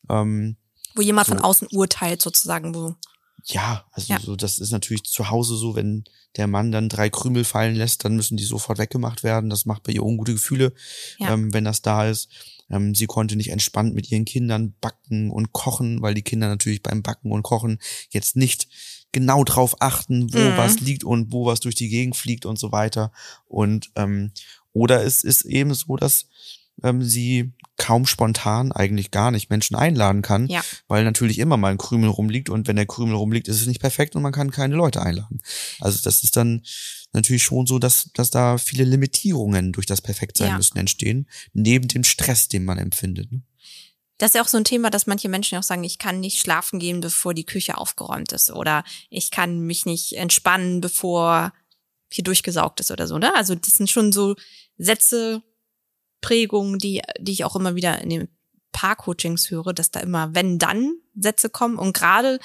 Ähm, 0.09 0.57
Wo 0.95 1.01
jemand 1.01 1.27
So. 1.27 1.33
von 1.35 1.43
außen 1.43 1.67
urteilt, 1.71 2.21
sozusagen, 2.21 2.73
wo. 2.75 2.95
ja, 3.45 3.85
also 3.91 4.13
Ja. 4.13 4.19
so, 4.19 4.35
das 4.35 4.59
ist 4.59 4.71
natürlich 4.71 5.03
zu 5.03 5.29
Hause 5.29 5.55
so, 5.55 5.75
wenn 5.75 6.03
der 6.37 6.45
Mann 6.47 6.71
dann 6.71 6.89
drei 6.89 7.09
Krümel 7.09 7.43
fallen 7.43 7.75
lässt, 7.75 8.05
dann 8.05 8.15
müssen 8.15 8.37
die 8.37 8.43
sofort 8.43 8.77
weggemacht 8.77 9.23
werden. 9.23 9.49
Das 9.49 9.65
macht 9.65 9.83
bei 9.83 9.91
ihr 9.93 10.03
ungute 10.03 10.33
Gefühle, 10.33 10.73
Ja. 11.17 11.33
ähm, 11.33 11.51
wenn 11.53 11.63
das 11.65 11.81
da 11.81 12.07
ist. 12.07 12.29
Ähm, 12.69 12.93
sie 12.93 13.07
konnte 13.07 13.35
nicht 13.35 13.49
entspannt 13.49 13.95
mit 13.95 14.11
ihren 14.11 14.25
Kindern 14.25 14.75
backen 14.79 15.31
und 15.31 15.53
kochen, 15.53 16.03
weil 16.03 16.13
die 16.13 16.21
Kinder 16.21 16.47
natürlich 16.47 16.83
beim 16.83 17.01
Backen 17.01 17.31
und 17.31 17.41
Kochen 17.41 17.79
jetzt 18.11 18.35
nicht 18.35 18.67
genau 19.11 19.43
drauf 19.43 19.81
achten, 19.81 20.33
wo 20.33 20.37
Mhm. 20.37 20.57
was 20.57 20.79
liegt 20.79 21.03
und 21.03 21.31
wo 21.31 21.45
was 21.45 21.59
durch 21.59 21.75
die 21.75 21.89
Gegend 21.89 22.15
fliegt 22.15 22.45
und 22.45 22.59
so 22.59 22.71
weiter. 22.71 23.11
Und 23.47 23.89
ähm, 23.95 24.31
oder 24.73 25.03
es 25.03 25.23
ist 25.23 25.45
eben 25.45 25.73
so, 25.73 25.95
dass 25.95 26.27
ähm, 26.83 27.03
sie 27.03 27.51
kaum 27.75 28.05
spontan, 28.05 28.71
eigentlich 28.71 29.09
gar 29.11 29.31
nicht 29.31 29.49
Menschen 29.49 29.75
einladen 29.75 30.21
kann, 30.21 30.47
Ja. 30.47 30.61
weil 30.87 31.03
natürlich 31.03 31.39
immer 31.39 31.57
mal 31.57 31.71
ein 31.71 31.77
Krümel 31.77 32.09
rumliegt 32.09 32.49
und 32.49 32.67
wenn 32.67 32.75
der 32.75 32.85
Krümel 32.85 33.15
rumliegt, 33.15 33.47
ist 33.47 33.59
es 33.61 33.67
nicht 33.67 33.81
perfekt 33.81 34.15
und 34.15 34.21
man 34.21 34.31
kann 34.33 34.51
keine 34.51 34.75
Leute 34.75 35.01
einladen. 35.01 35.41
Also 35.79 35.99
das 36.03 36.23
ist 36.23 36.37
dann 36.37 36.61
natürlich 37.11 37.43
schon 37.43 37.65
so, 37.65 37.79
dass, 37.79 38.11
dass 38.13 38.29
da 38.29 38.57
viele 38.57 38.83
Limitierungen 38.83 39.71
durch 39.73 39.87
das 39.87 40.01
Perfektsein 40.01 40.49
Ja. 40.51 40.57
müssen 40.57 40.77
entstehen, 40.77 41.27
neben 41.53 41.87
dem 41.87 42.03
Stress, 42.03 42.47
den 42.47 42.63
man 42.65 42.77
empfindet. 42.77 43.31
Ne? 43.31 43.41
Das 44.19 44.31
ist 44.31 44.35
ja 44.35 44.43
auch 44.43 44.47
so 44.47 44.57
ein 44.57 44.65
Thema, 44.65 44.89
dass 44.89 45.07
manche 45.07 45.29
Menschen 45.29 45.57
auch 45.57 45.63
sagen, 45.63 45.83
ich 45.83 45.97
kann 45.97 46.19
nicht 46.19 46.39
schlafen 46.39 46.77
gehen, 46.77 46.99
bevor 46.99 47.33
die 47.33 47.45
Küche 47.45 47.77
aufgeräumt 47.77 48.31
ist. 48.33 48.51
Oder 48.51 48.83
ich 49.09 49.31
kann 49.31 49.61
mich 49.61 49.85
nicht 49.85 50.13
entspannen, 50.17 50.81
bevor 50.81 51.53
hier 52.11 52.23
durchgesaugt 52.23 52.79
ist 52.81 52.91
oder 52.91 53.07
so, 53.07 53.17
ne? 53.17 53.33
Also 53.35 53.55
das 53.55 53.73
sind 53.75 53.89
schon 53.89 54.11
so 54.11 54.35
Sätze, 54.77 55.41
Prägungen, 56.21 56.79
die, 56.79 57.01
die 57.19 57.31
ich 57.31 57.45
auch 57.45 57.55
immer 57.55 57.75
wieder 57.75 58.01
in 58.01 58.09
den 58.09 58.27
Paar-Coachings 58.73 59.49
höre, 59.51 59.73
dass 59.73 59.91
da 59.91 60.01
immer 60.01 60.35
wenn 60.35 60.59
dann 60.59 60.95
Sätze 61.15 61.49
kommen. 61.49 61.77
Und 61.77 61.93
gerade, 61.93 62.39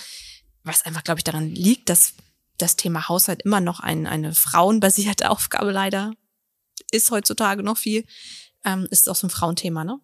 was 0.62 0.82
einfach, 0.82 1.02
glaube 1.02 1.20
ich, 1.20 1.24
daran 1.24 1.50
liegt, 1.50 1.88
dass 1.88 2.14
das 2.56 2.76
Thema 2.76 3.08
Haushalt 3.08 3.42
immer 3.42 3.60
noch 3.60 3.80
ein, 3.80 4.06
eine 4.06 4.32
frauenbasierte 4.32 5.28
Aufgabe 5.30 5.72
leider 5.72 6.12
ist 6.92 7.10
heutzutage 7.10 7.62
noch 7.62 7.76
viel, 7.76 8.04
ähm, 8.64 8.86
ist 8.90 9.08
auch 9.08 9.16
so 9.16 9.26
ein 9.26 9.30
Frauenthema, 9.30 9.84
ne? 9.84 9.98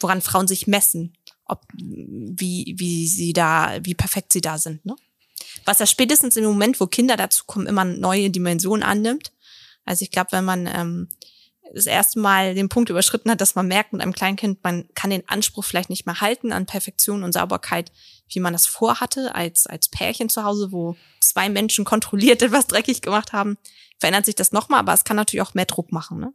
Woran 0.00 0.20
Frauen 0.20 0.48
sich 0.48 0.66
messen, 0.66 1.16
ob 1.46 1.62
wie, 1.74 2.74
wie 2.76 3.06
sie 3.06 3.32
da, 3.32 3.78
wie 3.82 3.94
perfekt 3.94 4.32
sie 4.32 4.40
da 4.40 4.58
sind, 4.58 4.84
ne? 4.84 4.96
Was 5.64 5.78
ja 5.78 5.86
spätestens 5.86 6.36
im 6.36 6.44
Moment, 6.44 6.80
wo 6.80 6.86
Kinder 6.86 7.16
dazu 7.16 7.44
kommen, 7.46 7.66
immer 7.66 7.84
neue 7.84 8.30
Dimensionen 8.30 8.82
annimmt. 8.82 9.32
Also 9.84 10.02
ich 10.02 10.10
glaube, 10.10 10.32
wenn 10.32 10.44
man 10.44 10.66
ähm, 10.66 11.08
das 11.74 11.86
erste 11.86 12.18
Mal 12.18 12.54
den 12.54 12.68
Punkt 12.68 12.90
überschritten 12.90 13.30
hat, 13.30 13.40
dass 13.40 13.54
man 13.54 13.66
merkt 13.66 13.92
mit 13.92 14.02
einem 14.02 14.12
Kleinkind, 14.12 14.62
man 14.62 14.88
kann 14.94 15.10
den 15.10 15.28
Anspruch 15.28 15.64
vielleicht 15.64 15.90
nicht 15.90 16.06
mehr 16.06 16.20
halten 16.20 16.52
an 16.52 16.66
Perfektion 16.66 17.22
und 17.22 17.32
Sauberkeit, 17.32 17.92
wie 18.28 18.40
man 18.40 18.52
das 18.52 18.66
vorhatte 18.66 19.34
als, 19.34 19.66
als 19.66 19.88
Pärchen 19.88 20.28
zu 20.28 20.44
Hause, 20.44 20.72
wo 20.72 20.96
zwei 21.20 21.48
Menschen 21.48 21.84
kontrolliert 21.84 22.42
etwas 22.42 22.66
dreckig 22.66 23.02
gemacht 23.02 23.32
haben, 23.32 23.58
verändert 23.98 24.26
sich 24.26 24.34
das 24.34 24.52
nochmal, 24.52 24.80
aber 24.80 24.92
es 24.92 25.04
kann 25.04 25.16
natürlich 25.16 25.46
auch 25.46 25.54
mehr 25.54 25.66
Druck 25.66 25.92
machen, 25.92 26.18
ne? 26.18 26.32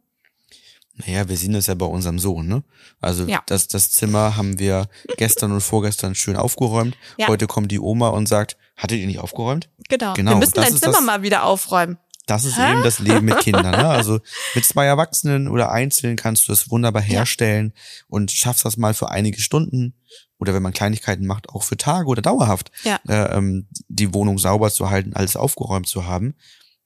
Naja, 0.96 1.28
wir 1.28 1.36
sehen 1.36 1.54
das 1.54 1.66
ja 1.68 1.74
bei 1.74 1.86
unserem 1.86 2.18
Sohn, 2.18 2.46
ne? 2.46 2.62
Also 3.00 3.24
Ja. 3.26 3.42
das, 3.46 3.66
das 3.68 3.90
Zimmer 3.90 4.36
haben 4.36 4.58
wir 4.58 4.88
gestern 5.16 5.52
und 5.52 5.60
vorgestern 5.62 6.14
schön 6.14 6.36
aufgeräumt. 6.36 6.96
Ja. 7.16 7.28
Heute 7.28 7.46
kommt 7.46 7.72
die 7.72 7.80
Oma 7.80 8.08
und 8.08 8.28
sagt, 8.28 8.56
hattet 8.76 8.98
ihr 8.98 9.06
nicht 9.06 9.18
aufgeräumt? 9.18 9.70
Genau. 9.88 10.12
Genau, 10.14 10.32
Wir 10.32 10.36
müssen 10.38 10.52
dein 10.54 10.76
Zimmer 10.76 10.92
das- 10.92 11.02
mal 11.02 11.22
wieder 11.22 11.44
aufräumen. 11.44 11.98
Das 12.26 12.44
ist 12.44 12.56
Hä? 12.56 12.70
eben 12.72 12.84
das 12.84 13.00
Leben 13.00 13.24
mit 13.24 13.38
Kindern. 13.40 13.72
Ne? 13.72 13.88
Also 13.88 14.20
mit 14.54 14.64
zwei 14.64 14.86
Erwachsenen 14.86 15.48
oder 15.48 15.72
einzeln 15.72 16.14
kannst 16.14 16.46
du 16.46 16.52
das 16.52 16.70
wunderbar 16.70 17.02
herstellen 17.02 17.72
und 18.06 18.30
schaffst 18.30 18.64
das 18.64 18.76
mal 18.76 18.94
für 18.94 19.10
einige 19.10 19.40
Stunden 19.40 19.94
oder 20.38 20.54
wenn 20.54 20.62
man 20.62 20.72
Kleinigkeiten 20.72 21.26
macht, 21.26 21.48
auch 21.48 21.64
für 21.64 21.76
Tage 21.76 22.06
oder 22.06 22.22
dauerhaft, 22.22 22.70
Ja. 22.84 23.00
äh, 23.08 23.36
ähm, 23.36 23.66
die 23.88 24.14
Wohnung 24.14 24.38
sauber 24.38 24.70
zu 24.70 24.88
halten, 24.90 25.14
alles 25.14 25.34
aufgeräumt 25.36 25.88
zu 25.88 26.06
haben. 26.06 26.34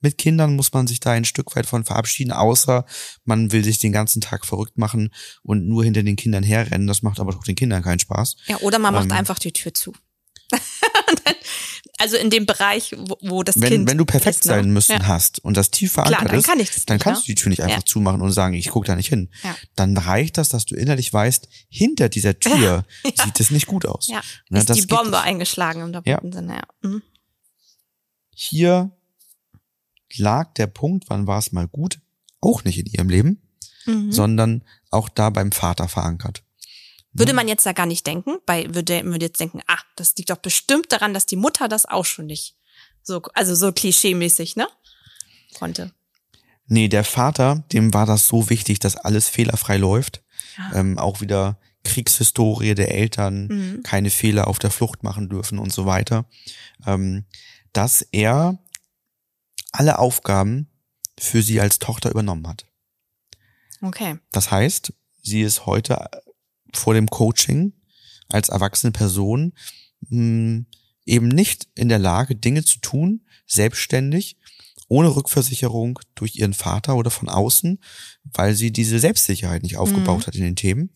Mit 0.01 0.19
Kindern 0.19 0.55
muss 0.57 0.73
man 0.73 0.87
sich 0.87 1.01
da 1.01 1.13
ein 1.13 1.25
Stück 1.25 1.57
weit 1.57 1.67
von 1.67 1.85
verabschieden, 1.85 2.33
außer 2.33 2.85
man 3.25 3.51
will 3.53 3.65
sich 3.65 3.79
den 3.79 3.93
ganzen 3.93 4.21
Tag 4.21 4.45
verrückt 4.47 4.77
machen 4.79 5.13
und 5.43 5.67
nur 5.67 5.85
hinter 5.85 6.03
den 6.03 6.17
Kindern 6.17 6.43
herrennen. 6.43 6.87
Das 6.87 7.03
macht 7.03 7.19
aber 7.19 7.33
doch 7.33 7.45
den 7.45 7.55
Kindern 7.57 7.83
keinen 7.83 7.99
Spaß. 7.99 8.37
Ja, 8.47 8.59
oder 8.59 8.79
man 8.79 8.93
macht 8.95 9.07
Ähm. 9.07 9.13
einfach 9.13 9.39
die 9.39 9.53
Tür 9.53 9.73
zu. 9.75 9.93
also 11.99 12.17
in 12.17 12.31
dem 12.31 12.47
Bereich, 12.47 12.95
wo, 12.97 13.17
wo 13.23 13.43
das 13.43 13.61
Wenn, 13.61 13.69
Kind 13.71 13.89
wenn 13.91 13.99
du 13.99 14.05
perfekt 14.05 14.37
ist, 14.37 14.45
ne? 14.45 14.51
sein 14.51 14.71
müssen 14.71 14.93
Ja. 14.93 15.07
hast 15.07 15.43
und 15.45 15.57
das 15.57 15.71
tief 15.71 15.93
verankert 15.93 16.19
Klar, 16.21 16.29
dann 16.31 16.39
ist, 16.39 16.47
kann 16.47 16.61
ich 16.61 16.71
das 16.73 16.85
dann 16.87 16.97
nicht, 16.97 17.03
kannst 17.05 17.23
ne? 17.23 17.27
du 17.27 17.33
die 17.33 17.35
Tür 17.43 17.49
nicht 17.51 17.63
einfach 17.63 17.79
Ja. 17.79 17.85
zumachen 17.85 18.21
und 18.21 18.33
sagen, 18.33 18.55
ich 18.55 18.69
gucke 18.69 18.87
da 18.87 18.95
nicht 18.97 19.09
hin. 19.09 19.31
Ja. 19.43 19.57
Dann 19.75 19.97
reicht 19.97 20.37
das, 20.39 20.49
dass 20.51 20.67
du 20.67 20.75
innerlich 20.77 21.13
weißt, 21.13 21.49
hinter 21.69 22.09
dieser 22.09 22.39
Tür 22.39 22.85
sieht 23.25 23.41
es 23.41 23.51
nicht 23.51 23.67
gut 23.67 23.87
aus. 23.87 24.09
Ja, 24.09 24.21
Ne, 24.51 24.61
ist 24.61 24.75
die 24.75 24.83
Bombe 24.87 25.17
es. 25.17 25.23
eingeschlagen 25.23 25.81
im 25.83 25.93
doppelten 25.93 26.33
Sinne, 26.33 26.57
ja. 26.57 26.63
Mhm. 26.89 27.03
Hier 28.35 28.91
lag 30.17 30.55
der 30.55 30.67
Punkt, 30.67 31.05
wann 31.09 31.27
war 31.27 31.39
es 31.39 31.53
mal 31.53 31.67
gut, 31.69 32.01
auch 32.41 32.65
nicht 32.65 32.79
in 32.79 32.87
ihrem 32.87 33.09
Leben, 33.09 33.43
Mhm. 33.87 34.13
sondern 34.13 34.65
auch 34.91 35.09
da 35.09 35.31
beim 35.31 35.53
Vater 35.53 35.89
verankert. 35.89 36.43
Würde 37.13 37.33
man 37.33 37.49
jetzt 37.49 37.65
da 37.65 37.73
gar 37.73 37.87
nicht 37.87 38.07
denken, 38.07 38.37
bei, 38.45 38.75
würde, 38.75 39.03
würde 39.05 39.27
jetzt 39.27 39.41
denken, 39.41 39.61
ah, 39.69 39.79
das 39.97 40.15
liegt 40.17 40.29
doch 40.31 40.37
bestimmt 40.37 40.93
daran, 40.93 41.15
dass 41.15 41.25
die 41.25 41.37
Mutter 41.37 41.67
das 41.69 41.87
auch 41.87 42.05
schon 42.05 42.27
nicht 42.27 42.57
so, 43.03 43.23
also 43.35 43.55
so 43.55 43.73
klischeemäßig, 43.73 44.57
ne? 44.57 44.67
Konnte. 45.55 45.93
Nee, 46.67 46.89
der 46.89 47.05
Vater, 47.05 47.65
dem 47.73 47.95
war 47.95 48.05
das 48.07 48.27
so 48.29 48.51
wichtig, 48.51 48.81
dass 48.81 48.97
alles 48.97 49.29
fehlerfrei 49.29 49.77
läuft. 49.77 50.23
Ja. 50.59 50.81
Ähm, 50.81 50.99
auch 50.99 51.21
wieder 51.21 51.59
Kriegshistorie 51.85 52.75
der 52.75 52.93
Eltern, 52.93 53.47
Mhm. 53.47 53.83
keine 53.85 54.11
Fehler 54.11 54.49
auf 54.49 54.59
der 54.59 54.71
Flucht 54.73 55.03
machen 55.05 55.29
dürfen 55.29 55.59
und 55.59 55.73
so 55.73 55.87
weiter. 55.87 56.29
Ähm, 56.87 57.25
dass 57.73 58.03
er 58.13 58.59
alle 59.79 59.99
Aufgaben 59.99 60.69
für 61.19 61.43
sie 61.43 61.61
als 61.61 61.79
Tochter 61.79 62.11
übernommen 62.11 62.47
hat. 62.47 62.67
Okay. 63.83 64.19
Das 64.33 64.51
heißt, 64.51 64.93
sie 65.23 65.43
ist 65.43 65.67
heute 65.67 66.09
vor 66.73 66.95
dem 66.95 67.09
Coaching 67.09 67.73
als 68.29 68.49
erwachsene 68.49 68.93
Person 68.93 69.53
mh, 70.09 70.65
eben 71.05 71.29
nicht 71.29 71.69
in 71.75 71.89
der 71.89 71.99
Lage, 71.99 72.35
Dinge 72.35 72.65
zu 72.65 72.81
tun, 72.81 73.27
selbstständig, 73.47 74.37
ohne 74.89 75.15
Rückversicherung 75.15 75.99
durch 76.15 76.37
ihren 76.37 76.55
Vater 76.55 76.97
oder 76.97 77.11
von 77.11 77.29
außen, 77.29 77.81
weil 78.25 78.55
sie 78.55 78.73
diese 78.73 78.99
Selbstsicherheit 78.99 79.63
nicht 79.63 79.77
aufgebaut 79.77 80.27
hat 80.27 80.35
in 80.37 80.43
den 80.43 80.57
Themen. 80.57 80.91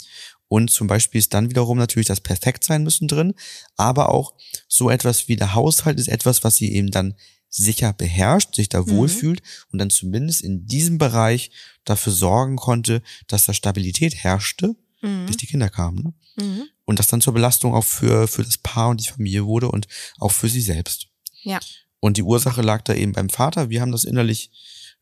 Und 0.49 0.71
zum 0.71 0.87
Beispiel 0.87 1.19
ist 1.19 1.35
dann 1.35 1.51
wiederum 1.51 1.79
natürlich 1.79 2.09
das 2.09 2.21
Perfektsein 2.21 2.83
müssen 2.83 3.09
drin, 3.09 3.35
aber 3.77 4.09
auch 4.11 4.35
so 4.69 4.91
etwas 4.91 5.29
wie 5.29 5.37
der 5.37 5.55
Haushalt 5.55 5.99
ist 5.99 6.09
etwas, 6.09 6.45
was 6.45 6.57
sie 6.57 6.73
eben 6.73 6.91
dann 6.91 7.15
sicher 7.51 7.93
beherrscht, 7.93 8.55
sich 8.55 8.69
da 8.69 8.81
Mhm. 8.81 8.89
wohlfühlt 8.91 9.43
und 9.73 9.79
dann 9.79 9.91
zumindest 9.91 10.41
in 10.43 10.67
diesem 10.67 10.99
Bereich 10.99 11.51
dafür 11.85 12.13
sorgen 12.13 12.57
konnte, 12.57 13.03
dass 13.27 13.45
da 13.47 13.53
Stabilität 13.53 14.15
herrschte, 14.15 14.77
Mhm. 15.03 15.27
bis 15.27 15.37
die 15.37 15.47
Kinder 15.47 15.69
kamen. 15.69 16.15
Ne? 16.37 16.45
Mhm. 16.45 16.63
Und 16.85 16.99
das 16.99 17.09
dann 17.09 17.21
zur 17.21 17.35
Belastung 17.35 17.75
auch 17.75 17.85
für, 17.85 18.29
für 18.29 18.45
das 18.45 18.59
Paar 18.59 18.89
und 18.91 19.01
die 19.05 19.11
Familie 19.11 19.45
wurde 19.47 19.69
und 19.71 19.87
auch 20.19 20.33
für 20.33 20.49
sie 20.49 20.61
selbst. 20.61 21.09
Ja. 21.43 21.59
Und 22.01 22.17
die 22.17 22.23
Ursache 22.23 22.63
lag 22.63 22.83
da 22.83 22.95
eben 22.95 23.13
beim 23.13 23.29
Vater. 23.29 23.69
Wir 23.69 23.81
haben 23.81 23.93
das 23.93 24.05
innerlich 24.05 24.51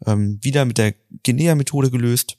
ähm, 0.06 0.38
wieder 0.42 0.64
mit 0.64 0.78
der 0.78 0.94
Genea-Methode 1.22 1.90
gelöst, 1.90 2.38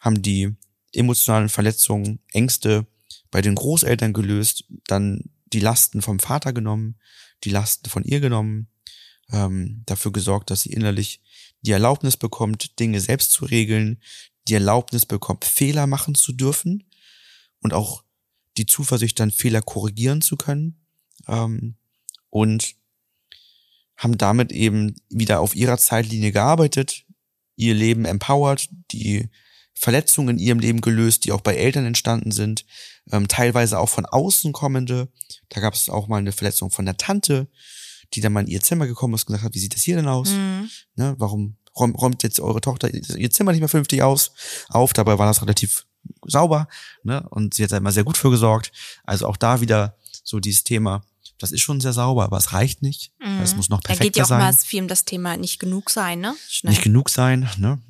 haben 0.00 0.20
die 0.22 0.54
emotionalen 0.92 1.48
Verletzungen, 1.48 2.20
Ängste 2.32 2.86
bei 3.30 3.40
den 3.42 3.54
Großeltern 3.54 4.12
gelöst, 4.12 4.64
dann 4.86 5.30
die 5.52 5.60
Lasten 5.60 6.02
vom 6.02 6.18
Vater 6.18 6.52
genommen, 6.52 6.96
die 7.44 7.50
Lasten 7.50 7.88
von 7.88 8.04
ihr 8.04 8.20
genommen, 8.20 8.68
ähm, 9.32 9.82
dafür 9.86 10.12
gesorgt, 10.12 10.50
dass 10.50 10.62
sie 10.62 10.72
innerlich 10.72 11.20
die 11.62 11.72
Erlaubnis 11.72 12.16
bekommt, 12.16 12.78
Dinge 12.78 13.00
selbst 13.00 13.32
zu 13.32 13.44
regeln, 13.44 14.00
die 14.46 14.54
Erlaubnis 14.54 15.06
bekommt, 15.06 15.44
Fehler 15.44 15.86
machen 15.86 16.14
zu 16.14 16.32
dürfen 16.32 16.84
und 17.60 17.74
auch 17.74 18.04
die 18.56 18.66
Zuversicht, 18.66 19.20
dann 19.20 19.30
Fehler 19.30 19.62
korrigieren 19.62 20.22
zu 20.22 20.36
können. 20.36 20.80
Ähm, 21.26 21.76
und 22.30 22.74
haben 23.96 24.16
damit 24.16 24.52
eben 24.52 24.94
wieder 25.10 25.40
auf 25.40 25.54
ihrer 25.56 25.76
Zeitlinie 25.76 26.32
gearbeitet, 26.32 27.04
ihr 27.56 27.74
Leben 27.74 28.04
empowert, 28.04 28.68
die 28.92 29.28
Verletzungen 29.74 30.38
in 30.38 30.38
ihrem 30.38 30.58
Leben 30.60 30.80
gelöst, 30.80 31.24
die 31.24 31.32
auch 31.32 31.40
bei 31.40 31.56
Eltern 31.56 31.84
entstanden 31.84 32.30
sind, 32.30 32.64
ähm, 33.10 33.28
teilweise 33.28 33.78
auch 33.78 33.88
von 33.88 34.06
außen 34.06 34.52
kommende. 34.52 35.08
Da 35.48 35.60
gab 35.60 35.74
es 35.74 35.88
auch 35.88 36.08
mal 36.08 36.18
eine 36.18 36.32
Verletzung 36.32 36.70
von 36.70 36.84
der 36.84 36.96
Tante, 36.96 37.48
die 38.14 38.20
dann 38.20 38.32
mal 38.32 38.40
in 38.40 38.46
ihr 38.46 38.60
Zimmer 38.60 38.86
gekommen 38.86 39.14
ist 39.14 39.22
und 39.22 39.26
gesagt 39.28 39.44
hat, 39.44 39.54
wie 39.54 39.58
sieht 39.58 39.74
das 39.74 39.82
hier 39.82 39.96
denn 39.96 40.08
aus? 40.08 40.30
Mhm. 40.30 40.70
Ne, 40.96 41.14
warum 41.18 41.56
räumt, 41.76 41.96
räumt 41.98 42.22
jetzt 42.22 42.40
eure 42.40 42.60
Tochter 42.60 42.92
ihr 42.92 43.30
Zimmer 43.30 43.52
nicht 43.52 43.60
mehr 43.60 43.68
vernünftig 43.68 44.02
aus, 44.02 44.32
auf? 44.68 44.92
Dabei 44.92 45.18
war 45.18 45.26
das 45.26 45.42
relativ 45.42 45.86
sauber. 46.26 46.68
Ne? 47.02 47.26
Und 47.30 47.54
sie 47.54 47.64
hat 47.64 47.72
da 47.72 47.76
immer 47.76 47.92
sehr 47.92 48.04
gut 48.04 48.16
für 48.16 48.30
gesorgt. 48.30 48.72
Also 49.04 49.26
auch 49.26 49.36
da 49.36 49.60
wieder 49.60 49.96
so 50.24 50.40
dieses 50.40 50.64
Thema, 50.64 51.02
das 51.38 51.52
ist 51.52 51.60
schon 51.60 51.80
sehr 51.80 51.92
sauber, 51.92 52.24
aber 52.24 52.38
es 52.38 52.52
reicht 52.52 52.82
nicht. 52.82 53.12
Mhm. 53.20 53.40
Es 53.40 53.54
muss 53.54 53.68
noch 53.68 53.80
Da 53.80 53.88
geht 53.88 53.98
perfekter 53.98 54.18
ja 54.18 54.24
auch 54.24 54.28
sein. 54.28 54.40
mal 54.40 54.52
viel 54.52 54.82
um 54.82 54.88
das 54.88 55.04
Thema 55.04 55.36
nicht 55.36 55.58
genug 55.58 55.90
sein, 55.90 56.20
ne? 56.20 56.34
Schnell. 56.48 56.72
Nicht 56.72 56.82
genug 56.82 57.10
sein. 57.10 57.48
Ne? 57.58 57.80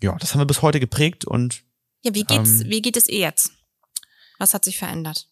Ja, 0.00 0.16
das 0.16 0.32
haben 0.32 0.40
wir 0.40 0.46
bis 0.46 0.62
heute 0.62 0.80
geprägt 0.80 1.24
und 1.24 1.62
ja, 2.02 2.14
wie 2.14 2.24
geht's, 2.24 2.60
ähm, 2.60 2.70
wie 2.70 2.82
geht 2.82 2.96
es 2.96 3.08
ihr 3.08 3.18
jetzt? 3.18 3.50
Was 4.38 4.54
hat 4.54 4.64
sich 4.64 4.78
verändert? 4.78 5.28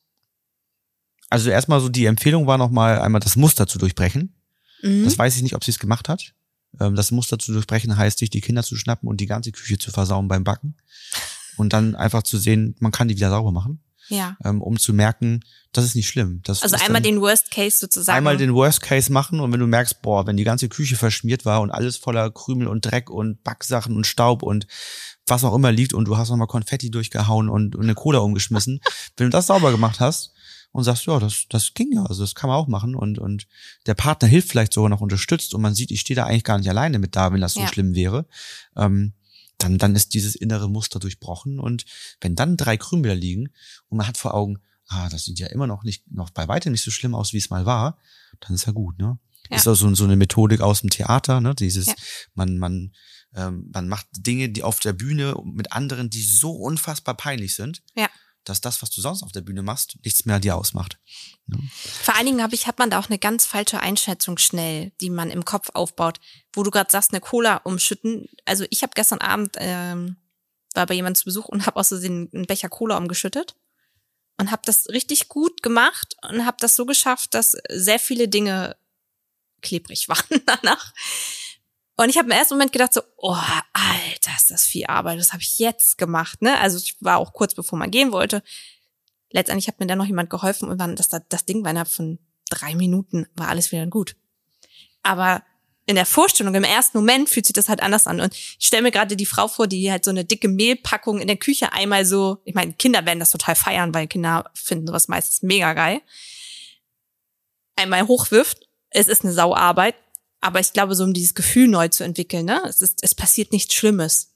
Also 1.34 1.50
erstmal 1.50 1.80
so 1.80 1.88
die 1.88 2.04
Empfehlung 2.06 2.46
war 2.46 2.58
nochmal 2.58 3.00
einmal 3.00 3.20
das 3.20 3.34
Muster 3.34 3.66
zu 3.66 3.78
durchbrechen. 3.78 4.36
Mhm. 4.82 5.02
Das 5.02 5.18
weiß 5.18 5.34
ich 5.34 5.42
nicht, 5.42 5.56
ob 5.56 5.64
sie 5.64 5.72
es 5.72 5.80
gemacht 5.80 6.08
hat. 6.08 6.32
Ähm, 6.80 6.94
Das 6.94 7.10
Muster 7.10 7.40
zu 7.40 7.52
durchbrechen 7.52 7.96
heißt, 7.96 8.20
sich 8.20 8.30
die 8.30 8.40
Kinder 8.40 8.62
zu 8.62 8.76
schnappen 8.76 9.08
und 9.08 9.20
die 9.20 9.26
ganze 9.26 9.50
Küche 9.50 9.76
zu 9.76 9.90
versauen 9.90 10.28
beim 10.28 10.44
Backen. 10.44 10.76
Und 11.56 11.72
dann 11.72 11.96
einfach 11.96 12.22
zu 12.22 12.38
sehen, 12.38 12.76
man 12.78 12.92
kann 12.92 13.08
die 13.08 13.16
wieder 13.16 13.30
sauber 13.30 13.50
machen, 13.50 13.82
ja. 14.08 14.36
ähm, 14.44 14.62
um 14.62 14.78
zu 14.78 14.92
merken, 14.92 15.40
das 15.72 15.84
ist 15.84 15.96
nicht 15.96 16.06
schlimm. 16.06 16.40
Das 16.44 16.62
Also 16.62 16.76
einmal 16.76 17.02
den 17.02 17.20
Worst 17.20 17.50
Case 17.50 17.78
sozusagen. 17.78 18.16
einmal 18.16 18.36
den 18.36 18.54
Worst 18.54 18.80
Case 18.80 19.12
machen 19.12 19.40
und 19.40 19.52
wenn 19.52 19.60
du 19.60 19.66
merkst, 19.66 20.02
boah, 20.02 20.24
wenn 20.26 20.36
die 20.36 20.44
ganze 20.44 20.68
Küche 20.68 20.94
verschmiert 20.94 21.44
war 21.44 21.62
und 21.62 21.72
alles 21.72 21.96
voller 21.96 22.30
Krümel 22.30 22.68
und 22.68 22.82
Dreck 22.82 23.10
und 23.10 23.42
Backsachen 23.42 23.96
und 23.96 24.06
Staub 24.06 24.44
und 24.44 24.68
was 25.26 25.42
auch 25.42 25.54
immer 25.54 25.72
liegt 25.72 25.94
und 25.94 26.06
du 26.06 26.16
hast 26.16 26.30
nochmal 26.30 26.46
Konfetti 26.46 26.90
durchgehauen 26.92 27.48
und, 27.48 27.74
und 27.74 27.82
eine 27.82 27.94
Cola 27.94 28.18
umgeschmissen, 28.20 28.80
wenn 29.16 29.26
du 29.26 29.30
das 29.30 29.48
sauber 29.48 29.72
gemacht 29.72 29.98
hast 29.98 30.33
und 30.74 30.82
sagst, 30.82 31.06
ja, 31.06 31.20
das, 31.20 31.44
das 31.48 31.72
ging 31.74 31.92
ja, 31.92 32.04
also 32.04 32.22
das 32.24 32.34
kann 32.34 32.48
man 32.48 32.56
auch 32.58 32.66
machen 32.66 32.96
und, 32.96 33.18
und 33.20 33.46
der 33.86 33.94
Partner 33.94 34.26
hilft 34.26 34.48
vielleicht 34.50 34.72
sogar 34.72 34.90
noch 34.90 35.00
unterstützt 35.00 35.54
und 35.54 35.62
man 35.62 35.72
sieht, 35.74 35.92
ich 35.92 36.00
stehe 36.00 36.16
da 36.16 36.26
eigentlich 36.26 36.42
gar 36.42 36.58
nicht 36.58 36.68
alleine 36.68 36.98
mit 36.98 37.14
da, 37.14 37.32
wenn 37.32 37.40
das 37.40 37.54
so 37.54 37.60
Ja. 37.60 37.68
schlimm 37.68 37.94
wäre, 37.94 38.26
ähm, 38.76 39.12
dann, 39.58 39.78
dann 39.78 39.94
ist 39.94 40.14
dieses 40.14 40.34
innere 40.34 40.68
Muster 40.68 40.98
durchbrochen 40.98 41.60
und 41.60 41.84
wenn 42.20 42.34
dann 42.34 42.56
drei 42.56 42.76
Krümel 42.76 43.10
da 43.12 43.14
liegen 43.14 43.50
und 43.88 43.98
man 43.98 44.08
hat 44.08 44.18
vor 44.18 44.34
Augen, 44.34 44.58
ah, 44.88 45.08
das 45.10 45.24
sieht 45.26 45.38
ja 45.38 45.46
immer 45.46 45.68
noch 45.68 45.84
nicht, 45.84 46.10
noch 46.10 46.30
bei 46.30 46.48
weitem 46.48 46.72
nicht 46.72 46.82
so 46.82 46.90
schlimm 46.90 47.14
aus, 47.14 47.32
wie 47.32 47.38
es 47.38 47.50
mal 47.50 47.64
war, 47.66 47.96
dann 48.40 48.54
ist 48.54 48.66
ja 48.66 48.72
gut, 48.72 48.98
ne? 48.98 49.16
Ja. 49.50 49.56
Ist 49.58 49.68
auch 49.68 49.74
so, 49.76 49.94
so 49.94 50.04
eine 50.04 50.16
Methodik 50.16 50.60
aus 50.60 50.80
dem 50.80 50.90
Theater, 50.90 51.40
ne? 51.40 51.54
Dieses, 51.54 51.86
Ja. 51.86 51.94
man, 52.34 52.58
man, 52.58 52.92
ähm, 53.36 53.70
man 53.72 53.88
macht 53.88 54.06
Dinge, 54.12 54.48
die 54.48 54.62
auf 54.64 54.80
der 54.80 54.92
Bühne 54.94 55.36
mit 55.44 55.70
anderen, 55.72 56.10
die 56.10 56.22
so 56.22 56.50
unfassbar 56.50 57.14
peinlich 57.14 57.54
sind, 57.54 57.82
Ja. 57.94 58.08
Dass 58.44 58.60
das, 58.60 58.82
was 58.82 58.90
du 58.90 59.00
sonst 59.00 59.22
auf 59.22 59.32
der 59.32 59.40
Bühne 59.40 59.62
machst, 59.62 59.96
nichts 60.04 60.24
mehr 60.24 60.38
dir 60.38 60.56
ausmacht. 60.56 60.98
Vor 62.02 62.14
allen 62.14 62.26
Dingen 62.26 62.42
habe 62.42 62.54
ich, 62.54 62.66
hat 62.66 62.78
man 62.78 62.90
da 62.90 62.98
auch 62.98 63.08
eine 63.08 63.18
ganz 63.18 63.46
falsche 63.46 63.80
Einschätzung 63.80 64.38
schnell, 64.38 64.92
die 65.00 65.10
man 65.10 65.30
im 65.30 65.44
Kopf 65.44 65.70
aufbaut. 65.74 66.20
Wo 66.52 66.62
du 66.62 66.70
gerade 66.70 66.90
sagst, 66.90 67.12
eine 67.12 67.20
Cola 67.20 67.56
umschütten. 67.58 68.28
Also 68.44 68.64
ich 68.70 68.82
habe 68.82 68.92
gestern 68.94 69.20
Abend, 69.20 69.56
ähm, 69.58 70.16
war 70.74 70.86
bei 70.86 70.94
jemandem 70.94 71.20
zu 71.20 71.24
Besuch 71.24 71.46
und 71.46 71.66
habe 71.66 71.78
aus 71.80 71.88
Versehen 71.88 72.30
einen 72.32 72.46
Becher 72.46 72.68
Cola 72.68 72.96
umgeschüttet. 72.96 73.56
Und 74.36 74.50
habe 74.50 74.62
das 74.64 74.88
richtig 74.88 75.28
gut 75.28 75.62
gemacht 75.62 76.16
und 76.28 76.44
habe 76.44 76.56
das 76.58 76.74
so 76.74 76.86
geschafft, 76.86 77.34
dass 77.34 77.56
sehr 77.70 78.00
viele 78.00 78.26
Dinge 78.26 78.76
klebrig 79.62 80.08
waren 80.08 80.42
danach. 80.44 80.92
Und 81.96 82.08
ich 82.08 82.18
habe 82.18 82.26
im 82.26 82.36
ersten 82.36 82.54
Moment 82.54 82.72
gedacht 82.72 82.92
so, 82.92 83.02
oh, 83.16 83.36
Alter, 83.72 84.32
ist 84.36 84.50
das 84.50 84.66
viel 84.66 84.86
Arbeit, 84.86 85.18
das 85.18 85.32
habe 85.32 85.42
ich 85.42 85.58
jetzt 85.58 85.96
gemacht, 85.96 86.42
ne? 86.42 86.58
Also 86.58 86.78
ich 86.78 86.96
war 87.00 87.18
auch 87.18 87.32
kurz 87.32 87.54
bevor 87.54 87.78
man 87.78 87.90
gehen 87.90 88.10
wollte. 88.10 88.42
Letztendlich 89.30 89.68
hat 89.68 89.78
mir 89.80 89.86
dann 89.86 89.98
noch 89.98 90.06
jemand 90.06 90.30
geholfen 90.30 90.68
und 90.68 90.78
dann 90.78 90.96
das, 90.96 91.08
das 91.08 91.44
Ding 91.44 91.62
war 91.62 91.70
innerhalb 91.70 91.88
von 91.88 92.18
drei 92.50 92.74
Minuten 92.74 93.26
war 93.34 93.48
alles 93.48 93.72
wieder 93.72 93.86
gut. 93.86 94.16
Aber 95.02 95.42
in 95.86 95.96
der 95.96 96.06
Vorstellung, 96.06 96.54
im 96.54 96.64
ersten 96.64 96.96
Moment 96.96 97.28
fühlt 97.28 97.46
sich 97.46 97.52
das 97.52 97.68
halt 97.68 97.82
anders 97.82 98.06
an. 98.06 98.20
Und 98.20 98.34
ich 98.34 98.56
stelle 98.58 98.82
mir 98.82 98.90
gerade 98.90 99.16
die 99.16 99.26
Frau 99.26 99.48
vor, 99.48 99.66
die 99.66 99.90
halt 99.90 100.04
so 100.04 100.10
eine 100.10 100.24
dicke 100.24 100.48
Mehlpackung 100.48 101.20
in 101.20 101.28
der 101.28 101.36
Küche 101.36 101.72
einmal 101.72 102.06
so, 102.06 102.38
ich 102.44 102.54
meine, 102.54 102.72
Kinder 102.72 103.04
werden 103.04 103.18
das 103.18 103.30
total 103.30 103.54
feiern, 103.54 103.92
weil 103.92 104.06
Kinder 104.06 104.50
finden 104.54 104.86
sowas 104.86 105.08
meistens 105.08 105.42
mega 105.42 105.74
geil, 105.74 106.00
einmal 107.76 108.06
hochwirft. 108.06 108.68
Es 108.90 109.08
ist 109.08 109.24
eine 109.24 109.32
Sauarbeit, 109.32 109.96
aber 110.44 110.60
ich 110.60 110.72
glaube, 110.74 110.94
so 110.94 111.04
um 111.04 111.14
dieses 111.14 111.34
Gefühl 111.34 111.68
neu 111.68 111.88
zu 111.88 112.04
entwickeln, 112.04 112.44
ne? 112.44 112.60
Es 112.68 112.82
ist, 112.82 112.98
es 113.02 113.14
passiert 113.14 113.50
nichts 113.50 113.74
Schlimmes. 113.74 114.34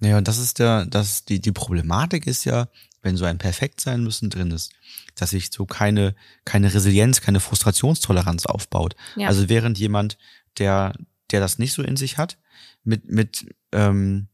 Naja, 0.00 0.18
und 0.18 0.26
das 0.26 0.38
ist 0.38 0.58
der, 0.58 0.84
das, 0.86 1.24
die, 1.24 1.40
die 1.40 1.52
Problematik 1.52 2.26
ist 2.26 2.44
ja, 2.44 2.68
wenn 3.02 3.16
so 3.16 3.24
ein 3.24 3.38
Perfektsein 3.38 4.02
müssen 4.02 4.30
drin 4.30 4.50
ist, 4.50 4.72
dass 5.14 5.30
sich 5.30 5.50
so 5.52 5.64
keine, 5.64 6.16
keine 6.44 6.74
Resilienz, 6.74 7.20
keine 7.20 7.38
Frustrationstoleranz 7.38 8.46
aufbaut. 8.46 8.96
Ja. 9.14 9.28
Also 9.28 9.48
während 9.48 9.78
jemand, 9.78 10.18
der, 10.58 10.92
der 11.30 11.38
das 11.40 11.58
nicht 11.58 11.72
so 11.72 11.82
in 11.82 11.96
sich 11.96 12.18
hat, 12.18 12.36
mit, 12.82 13.08
mit, 13.08 13.46
ähm, 13.72 14.26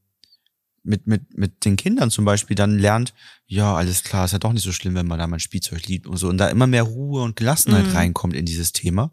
mit, 0.83 1.07
mit, 1.07 1.37
mit 1.37 1.67
den 1.67 1.77
Kindern 1.77 2.11
zum 2.11 2.25
Beispiel 2.25 2.57
dann 2.57 2.79
lernt, 2.79 3.13
ja, 3.47 3.75
alles 3.75 4.03
klar, 4.05 4.25
ist 4.25 4.33
ja 4.33 4.39
doch 4.39 4.55
nicht 4.55 4.63
so 4.65 4.73
schlimm, 4.73 4.95
wenn 4.95 5.07
man 5.07 5.19
da 5.19 5.27
mal 5.27 5.37
ein 5.37 5.41
Spielzeug 5.41 5.87
liebt 5.87 6.07
und 6.07 6.17
so. 6.17 6.29
Und 6.29 6.39
da 6.39 6.49
immer 6.49 6.67
mehr 6.67 6.85
Ruhe 6.85 7.23
und 7.23 7.37
Gelassenheit 7.37 7.87
Mhm. 7.89 7.93
reinkommt 7.93 8.35
in 8.35 8.47
dieses 8.47 8.73
Thema. 8.73 9.13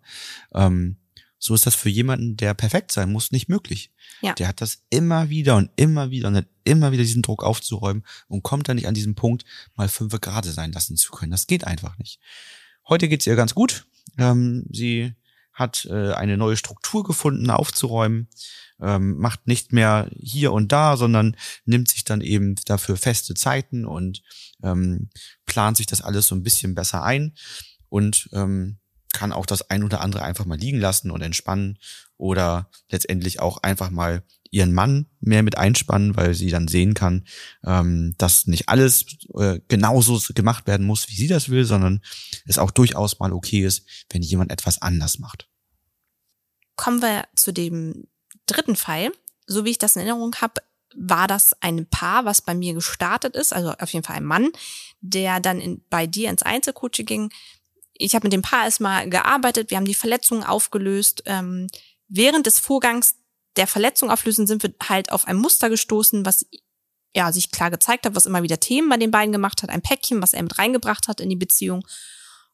Ähm, 0.54 0.96
so 1.40 1.54
ist 1.54 1.66
das 1.66 1.76
für 1.76 1.90
jemanden, 1.90 2.36
der 2.38 2.54
perfekt 2.54 2.92
sein 2.92 3.12
muss, 3.12 3.32
nicht 3.32 3.50
möglich. 3.50 3.92
Ja. 4.22 4.34
Der 4.34 4.48
hat 4.48 4.62
das 4.62 4.84
immer 4.90 5.30
wieder 5.30 5.56
und 5.56 5.70
immer 5.76 6.10
wieder 6.10 6.28
und 6.30 6.36
hat 6.36 6.48
immer 6.64 6.92
wieder 6.92 7.04
diesen 7.04 7.22
Druck 7.22 7.44
aufzuräumen 7.44 8.04
und 8.28 8.44
kommt 8.44 8.68
dann 8.68 8.76
nicht 8.76 8.88
an 8.88 8.94
diesen 8.94 9.16
Punkt, 9.16 9.46
mal 9.76 9.88
fünf 9.88 10.20
gerade 10.20 10.52
sein 10.52 10.72
lassen 10.72 10.98
zu 10.98 11.12
können. 11.12 11.32
Das 11.32 11.48
geht 11.48 11.66
einfach 11.66 11.98
nicht. 12.00 12.20
Heute 12.88 13.08
geht's 13.08 13.28
ihr 13.28 13.36
ganz 13.36 13.54
gut. 13.54 13.86
Ähm, 14.18 14.66
sie 14.72 15.14
hat 15.54 15.86
äh, 15.86 16.14
eine 16.14 16.38
neue 16.38 16.56
Struktur 16.56 17.04
gefunden, 17.04 17.50
aufzuräumen, 17.50 18.30
ähm, 18.80 19.18
macht 19.18 19.48
nicht 19.48 19.74
mehr 19.74 20.10
hier 20.16 20.54
und 20.54 20.72
da, 20.72 20.98
sondern 20.98 21.36
nimmt 21.66 21.90
sich 21.90 22.04
dann 22.04 22.22
eben 22.22 22.56
dafür 22.66 22.96
feste 22.96 23.34
Zeiten 23.34 23.86
und 23.86 24.22
ähm, 24.62 25.10
plant 25.46 25.78
sich 25.78 25.88
das 25.88 26.02
alles 26.02 26.28
so 26.28 26.36
ein 26.36 26.44
bisschen 26.44 26.76
besser 26.76 27.04
ein 27.04 27.34
und 27.90 28.30
ähm, 28.34 28.78
kann 29.14 29.32
auch 29.32 29.46
das 29.46 29.70
ein 29.70 29.84
oder 29.84 30.02
andere 30.02 30.24
einfach 30.24 30.46
mal 30.46 30.58
liegen 30.58 30.80
lassen 30.80 31.12
und 31.12 31.22
entspannen 31.22 31.80
oder 32.18 32.70
letztendlich 32.90 33.40
auch 33.40 33.58
einfach 33.64 33.90
mal 33.90 34.24
ihren 34.52 34.74
Mann 34.74 35.08
mehr 35.20 35.44
mit 35.44 35.58
einspannen, 35.58 36.16
weil 36.16 36.34
sie 36.34 36.50
dann 36.50 36.68
sehen 36.68 36.94
kann, 36.94 37.26
ähm, 37.66 38.14
dass 38.18 38.48
nicht 38.48 38.70
alles 38.70 39.06
äh, 39.36 39.60
genauso 39.68 40.20
gemacht 40.34 40.68
werden 40.68 40.86
muss, 40.86 41.10
wie 41.10 41.16
sie 41.16 41.28
das 41.28 41.50
will, 41.50 41.66
sondern 41.66 42.02
es 42.46 42.58
auch 42.58 42.72
durchaus 42.72 43.20
mal 43.20 43.34
okay 43.34 43.66
ist, 43.66 43.86
wenn 44.10 44.22
jemand 44.22 44.52
etwas 44.52 44.82
anders 44.82 45.20
macht. 45.20 45.50
Kommen 46.76 47.02
wir 47.02 47.26
zu 47.36 47.52
dem 47.52 48.08
dritten 48.46 48.76
Fall. 48.76 49.12
So 49.46 49.66
wie 49.66 49.72
ich 49.72 49.78
das 49.78 49.96
in 49.96 50.02
Erinnerung 50.02 50.36
habe, 50.36 50.62
war 50.96 51.28
das 51.28 51.56
ein 51.62 51.88
Paar, 51.88 52.26
was 52.26 52.42
bei 52.42 52.56
mir 52.56 52.74
gestartet 52.74 53.36
ist, 53.36 53.54
also 53.54 53.72
auf 53.72 53.92
jeden 53.94 54.06
Fall 54.06 54.18
ein 54.18 54.26
Mann, 54.26 54.50
der 55.00 55.40
dann 55.40 55.60
in, 55.60 55.84
bei 55.90 56.08
dir 56.08 56.30
ins 56.30 56.44
Einzelcoaching 56.44 57.06
ging. 57.06 57.30
Ich 58.00 58.16
habe 58.16 58.26
mit 58.26 58.34
dem 58.34 58.42
Paar 58.42 58.66
erstmal 58.66 59.10
gearbeitet, 59.10 59.70
wir 59.70 59.78
haben 59.78 59.86
die 59.86 59.94
Verletzungen 59.94 60.44
aufgelöst. 60.44 61.24
Ähm, 61.26 61.68
während 62.08 62.46
des 62.46 62.60
Vorgangs 62.60 63.16
der 63.56 63.68
Verletzung 63.68 64.12
auflösen 64.12 64.48
sind 64.48 64.64
wir 64.64 64.74
halt 64.88 65.12
auf 65.12 65.28
ein 65.28 65.38
Muster 65.38 65.70
gestoßen, 65.70 66.26
was 66.26 66.46
ja 67.16 67.32
sich 67.32 67.52
klar 67.52 67.72
gezeigt 67.72 68.06
hat, 68.06 68.16
was 68.16 68.26
immer 68.26 68.44
wieder 68.44 68.60
Themen 68.60 68.90
bei 68.90 68.98
den 68.98 69.12
beiden 69.12 69.32
gemacht 69.32 69.64
hat, 69.64 69.70
ein 69.70 69.82
Päckchen, 69.82 70.22
was 70.22 70.34
er 70.34 70.44
mit 70.44 70.58
reingebracht 70.60 71.08
hat 71.08 71.20
in 71.20 71.30
die 71.30 71.36
Beziehung. 71.36 71.86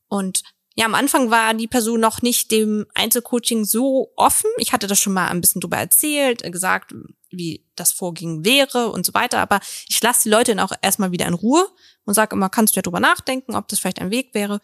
Und 0.08 0.44
ja, 0.76 0.86
am 0.86 0.96
Anfang 0.96 1.30
war 1.30 1.54
die 1.54 1.68
Person 1.68 2.00
noch 2.00 2.22
nicht 2.22 2.50
dem 2.50 2.88
Einzelcoaching 2.96 3.64
so 3.64 4.12
offen. 4.16 4.50
Ich 4.58 4.74
hatte 4.74 4.88
das 4.88 5.00
schon 5.00 5.14
mal 5.14 5.28
ein 5.28 5.42
bisschen 5.42 5.62
drüber 5.62 5.78
erzählt, 5.78 6.44
äh, 6.44 6.50
gesagt, 6.50 6.96
wie 7.30 7.66
das 7.76 7.92
vorging 7.92 8.44
wäre 8.44 8.90
und 8.90 9.06
so 9.06 9.14
weiter. 9.14 9.40
Aber 9.40 9.60
ich 9.88 10.02
lasse 10.02 10.24
die 10.24 10.30
Leute 10.30 10.56
dann 10.56 10.66
auch 10.66 10.72
erstmal 10.82 11.12
wieder 11.12 11.28
in 11.28 11.36
Ruhe 11.36 11.68
und 12.06 12.16
sage 12.16 12.36
immer, 12.36 12.50
kannst 12.50 12.76
du 12.76 12.80
ja 12.80 12.82
drüber 12.82 13.00
nachdenken, 13.00 13.56
ob 13.56 13.68
das 13.68 13.80
vielleicht 13.80 14.02
ein 14.02 14.12
Weg 14.12 14.34
wäre. 14.34 14.62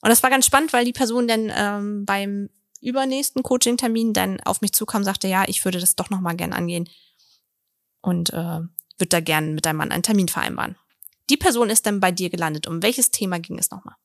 Und 0.00 0.10
das 0.10 0.22
war 0.22 0.30
ganz 0.30 0.46
spannend, 0.46 0.72
weil 0.72 0.84
die 0.84 0.92
Person 0.92 1.26
dann 1.26 1.50
ähm, 1.54 2.04
beim 2.04 2.50
übernächsten 2.80 3.42
Coaching-Termin 3.42 4.12
dann 4.12 4.40
auf 4.40 4.60
mich 4.60 4.72
zukam 4.72 5.00
und 5.00 5.04
sagte, 5.04 5.28
ja, 5.28 5.44
ich 5.48 5.64
würde 5.64 5.80
das 5.80 5.96
doch 5.96 6.10
nochmal 6.10 6.36
gern 6.36 6.52
angehen 6.52 6.88
und 8.00 8.32
äh, 8.32 8.60
würde 8.98 9.08
da 9.08 9.20
gern 9.20 9.54
mit 9.54 9.66
deinem 9.66 9.78
Mann 9.78 9.90
einen 9.90 10.02
Termin 10.02 10.28
vereinbaren. 10.28 10.76
Die 11.30 11.36
Person 11.36 11.70
ist 11.70 11.86
dann 11.86 12.00
bei 12.00 12.12
dir 12.12 12.30
gelandet. 12.30 12.66
Um 12.66 12.82
welches 12.82 13.10
Thema 13.10 13.38
ging 13.38 13.58
es 13.58 13.70
nochmal? 13.70 13.96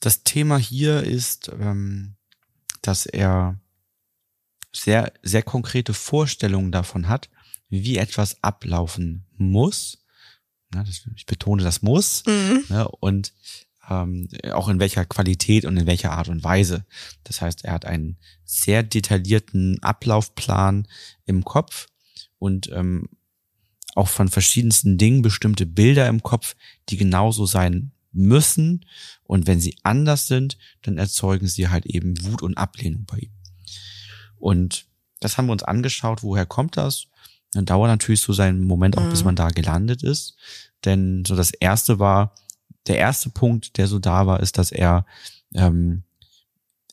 Das 0.00 0.24
Thema 0.24 0.58
hier 0.58 1.02
ist, 1.02 1.50
ähm, 1.58 2.16
dass 2.82 3.06
er 3.06 3.58
sehr, 4.74 5.12
sehr 5.22 5.42
konkrete 5.42 5.94
Vorstellungen 5.94 6.70
davon 6.70 7.08
hat, 7.08 7.30
wie 7.68 7.96
etwas 7.96 8.42
ablaufen 8.42 9.26
muss. 9.36 10.04
Ich 11.14 11.26
betone 11.26 11.62
das 11.62 11.80
muss. 11.80 12.24
Mhm. 12.26 12.64
Ne, 12.68 12.88
und 12.88 13.32
ähm, 13.88 14.28
auch 14.52 14.68
in 14.68 14.78
welcher 14.80 15.04
Qualität 15.04 15.64
und 15.64 15.76
in 15.76 15.86
welcher 15.86 16.12
Art 16.12 16.28
und 16.28 16.42
Weise. 16.44 16.84
Das 17.24 17.40
heißt, 17.40 17.64
er 17.64 17.72
hat 17.72 17.84
einen 17.84 18.16
sehr 18.44 18.82
detaillierten 18.82 19.82
Ablaufplan 19.82 20.88
im 21.24 21.44
Kopf 21.44 21.86
und 22.38 22.70
ähm, 22.72 23.08
auch 23.94 24.08
von 24.08 24.28
verschiedensten 24.28 24.98
Dingen 24.98 25.22
bestimmte 25.22 25.64
Bilder 25.66 26.06
im 26.08 26.22
Kopf, 26.22 26.54
die 26.88 26.96
genauso 26.96 27.46
sein 27.46 27.92
müssen. 28.12 28.84
Und 29.24 29.46
wenn 29.46 29.60
sie 29.60 29.76
anders 29.82 30.26
sind, 30.28 30.58
dann 30.82 30.98
erzeugen 30.98 31.48
sie 31.48 31.68
halt 31.68 31.86
eben 31.86 32.22
Wut 32.24 32.42
und 32.42 32.56
Ablehnung 32.58 33.04
bei 33.06 33.18
ihm. 33.18 33.32
Und 34.36 34.86
das 35.20 35.38
haben 35.38 35.46
wir 35.46 35.52
uns 35.52 35.62
angeschaut, 35.62 36.22
woher 36.22 36.44
kommt 36.46 36.76
das? 36.76 37.06
Dann 37.52 37.64
dauert 37.64 37.88
natürlich 37.88 38.20
so 38.20 38.32
seinen 38.32 38.64
Moment 38.64 38.98
auch, 38.98 39.08
bis 39.08 39.20
Mhm. 39.20 39.26
man 39.26 39.36
da 39.36 39.48
gelandet 39.48 40.02
ist. 40.02 40.36
Denn 40.84 41.24
so 41.26 41.34
das 41.36 41.52
erste 41.52 41.98
war, 41.98 42.34
der 42.86 42.98
erste 42.98 43.30
Punkt, 43.30 43.76
der 43.78 43.86
so 43.86 43.98
da 43.98 44.26
war, 44.26 44.40
ist, 44.40 44.58
dass 44.58 44.72
er 44.72 45.06
ähm, 45.54 46.02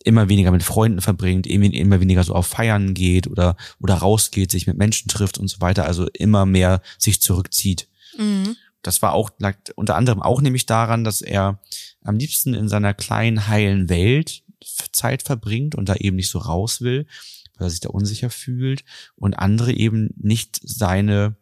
immer 0.03 0.29
weniger 0.29 0.51
mit 0.51 0.63
Freunden 0.63 1.01
verbringt, 1.01 1.47
immer 1.47 2.01
weniger 2.01 2.23
so 2.23 2.33
auf 2.33 2.47
Feiern 2.47 2.93
geht 2.93 3.27
oder, 3.27 3.55
oder 3.79 3.95
rausgeht, 3.95 4.51
sich 4.51 4.67
mit 4.67 4.77
Menschen 4.77 5.07
trifft 5.07 5.37
und 5.37 5.47
so 5.47 5.61
weiter, 5.61 5.85
also 5.85 6.07
immer 6.13 6.45
mehr 6.45 6.81
sich 6.97 7.21
zurückzieht. 7.21 7.87
Mhm. 8.17 8.55
Das 8.81 9.01
war 9.01 9.13
auch, 9.13 9.31
lag 9.39 9.55
unter 9.75 9.95
anderem 9.95 10.21
auch 10.21 10.41
nämlich 10.41 10.65
daran, 10.65 11.05
dass 11.05 11.21
er 11.21 11.59
am 12.01 12.17
liebsten 12.17 12.53
in 12.53 12.67
seiner 12.67 12.93
kleinen, 12.93 13.47
heilen 13.47 13.87
Welt 13.89 14.43
Zeit 14.91 15.23
verbringt 15.23 15.75
und 15.75 15.89
da 15.89 15.95
eben 15.95 16.17
nicht 16.17 16.29
so 16.29 16.39
raus 16.39 16.81
will, 16.81 17.07
weil 17.55 17.67
er 17.67 17.69
sich 17.69 17.79
da 17.79 17.89
unsicher 17.89 18.29
fühlt 18.29 18.83
und 19.15 19.35
andere 19.35 19.73
eben 19.73 20.09
nicht 20.17 20.59
seine, 20.63 21.35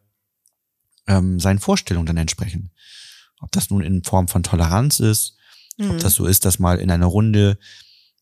ähm, 1.06 1.40
seinen 1.40 1.58
Vorstellungen 1.58 2.06
dann 2.06 2.16
entsprechen. 2.16 2.70
Ob 3.42 3.52
das 3.52 3.68
nun 3.70 3.82
in 3.82 4.02
Form 4.02 4.28
von 4.28 4.42
Toleranz 4.42 4.98
ist, 5.00 5.36
Mhm. 5.78 5.90
ob 5.92 5.98
das 5.98 6.14
so 6.14 6.24
ist, 6.26 6.44
dass 6.44 6.58
mal 6.58 6.78
in 6.78 6.90
einer 6.90 7.06
Runde 7.06 7.58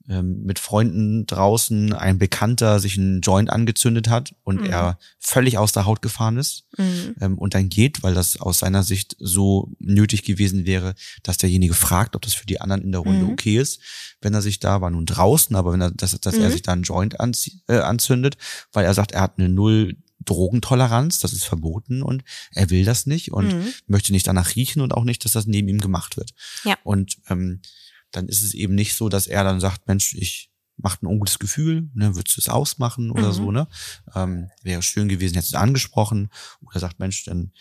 ähm, 0.09 0.43
mit 0.45 0.59
Freunden 0.59 1.27
draußen 1.27 1.93
ein 1.93 2.19
Bekannter 2.19 2.81
sich 2.81 2.97
einen 2.99 3.21
Joint 3.21 3.49
angezündet 3.51 4.09
hat 4.09 4.35
und 4.43 4.63
Mhm. 4.63 4.67
er 4.67 4.99
völlig 5.21 5.57
aus 5.59 5.71
der 5.73 5.85
Haut 5.85 6.03
gefahren 6.03 6.37
ist 6.37 6.65
Mhm. 6.79 7.15
ähm, 7.21 7.39
und 7.39 7.55
dann 7.55 7.69
geht, 7.69 8.03
weil 8.03 8.15
das 8.15 8.41
aus 8.41 8.59
seiner 8.61 8.83
Sicht 8.83 9.15
so 9.21 9.71
nötig 9.79 10.25
gewesen 10.25 10.65
wäre, 10.67 10.95
dass 11.23 11.37
derjenige 11.39 11.75
fragt, 11.75 12.17
ob 12.17 12.23
das 12.23 12.35
für 12.35 12.47
die 12.47 12.61
anderen 12.61 12.83
in 12.83 12.91
der 12.93 13.03
Runde 13.03 13.25
Mhm. 13.27 13.33
okay 13.33 13.59
ist, 13.59 13.81
wenn 14.21 14.35
er 14.35 14.43
sich 14.43 14.59
da 14.59 14.81
war 14.81 14.91
nun 14.91 15.07
draußen, 15.07 15.55
aber 15.55 15.73
wenn 15.73 15.83
er 15.83 15.91
dass, 15.93 16.19
dass 16.19 16.39
er 16.39 16.49
Mhm. 16.49 16.53
sich 16.53 16.63
da 16.63 16.73
einen 16.73 16.83
Joint 16.83 17.21
anzie- 17.21 17.61
äh, 17.69 17.79
anzündet, 17.79 18.37
weil 18.73 18.87
er 18.87 18.95
sagt, 18.95 19.13
er 19.13 19.21
hat 19.21 19.39
eine 19.39 19.49
null 19.49 19.97
Drogentoleranz, 20.25 21.19
das 21.21 21.33
ist 21.33 21.45
verboten 21.45 22.03
und 22.03 22.23
er 22.53 22.71
will 22.71 22.85
das 22.85 23.07
nicht 23.07 23.33
und 23.33 23.53
Mhm. 23.55 23.73
möchte 23.87 24.13
nicht 24.13 24.27
danach 24.27 24.55
riechen 24.57 24.81
und 24.83 24.93
auch 24.93 25.05
nicht, 25.05 25.25
dass 25.25 25.33
das 25.33 25.47
neben 25.47 25.69
ihm 25.69 25.81
gemacht 25.81 26.17
wird. 26.17 26.33
Ja. 26.65 26.77
Und 26.85 27.19
ähm, 27.29 27.61
dann 28.11 28.29
ist 28.29 28.43
es 28.43 28.55
eben 28.55 28.75
nicht 28.75 28.95
so, 28.95 29.09
dass 29.09 29.27
er 29.27 29.45
dann 29.45 29.61
sagt, 29.61 29.87
Mensch, 29.89 30.15
ich 30.15 30.51
macht 30.77 31.03
ein 31.03 31.07
ungutes 31.07 31.39
Gefühl, 31.39 31.91
ne, 31.95 32.17
würdest 32.17 32.37
du 32.37 32.41
es 32.41 32.49
ausmachen 32.49 33.11
oder 33.11 33.29
Mhm. 33.29 33.35
so, 33.35 33.51
ne? 33.53 33.69
Ähm, 34.15 34.51
wäre 34.63 34.83
schön 34.83 35.09
gewesen, 35.09 35.35
hättest 35.35 35.53
du 35.53 35.57
es 35.57 35.63
angesprochen. 35.63 36.31
Oder 36.63 36.81
sagt, 36.81 36.99
Mensch, 36.99 37.25
dann 37.25 37.53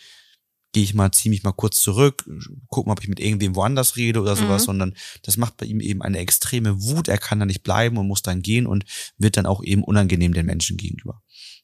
gehe 0.72 0.82
ich 0.84 0.94
mal, 0.94 1.10
zieh 1.12 1.28
mich 1.28 1.42
mal 1.42 1.52
kurz 1.52 1.80
zurück, 1.80 2.24
guck 2.68 2.86
mal, 2.86 2.92
ob 2.92 3.02
ich 3.02 3.08
mit 3.08 3.20
irgendwem 3.20 3.56
woanders 3.56 3.96
rede 3.96 4.20
oder 4.20 4.36
sowas, 4.36 4.62
Mhm. 4.62 4.66
sondern 4.66 4.94
das 5.22 5.36
macht 5.36 5.56
bei 5.56 5.66
ihm 5.66 5.80
eben 5.80 6.00
eine 6.00 6.18
extreme 6.18 6.80
Wut, 6.82 7.08
er 7.08 7.18
kann 7.18 7.40
da 7.40 7.44
nicht 7.46 7.62
bleiben 7.62 7.98
und 7.98 8.06
muss 8.06 8.22
dann 8.22 8.40
gehen 8.40 8.66
und 8.66 8.84
wird 9.18 9.36
dann 9.36 9.46
auch 9.46 9.62
eben 9.64 9.82
unangenehm 9.84 10.32
den 10.32 10.46
Menschen 10.46 10.76
gegenüber. 10.76 11.22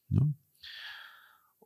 Ne? 0.08 0.34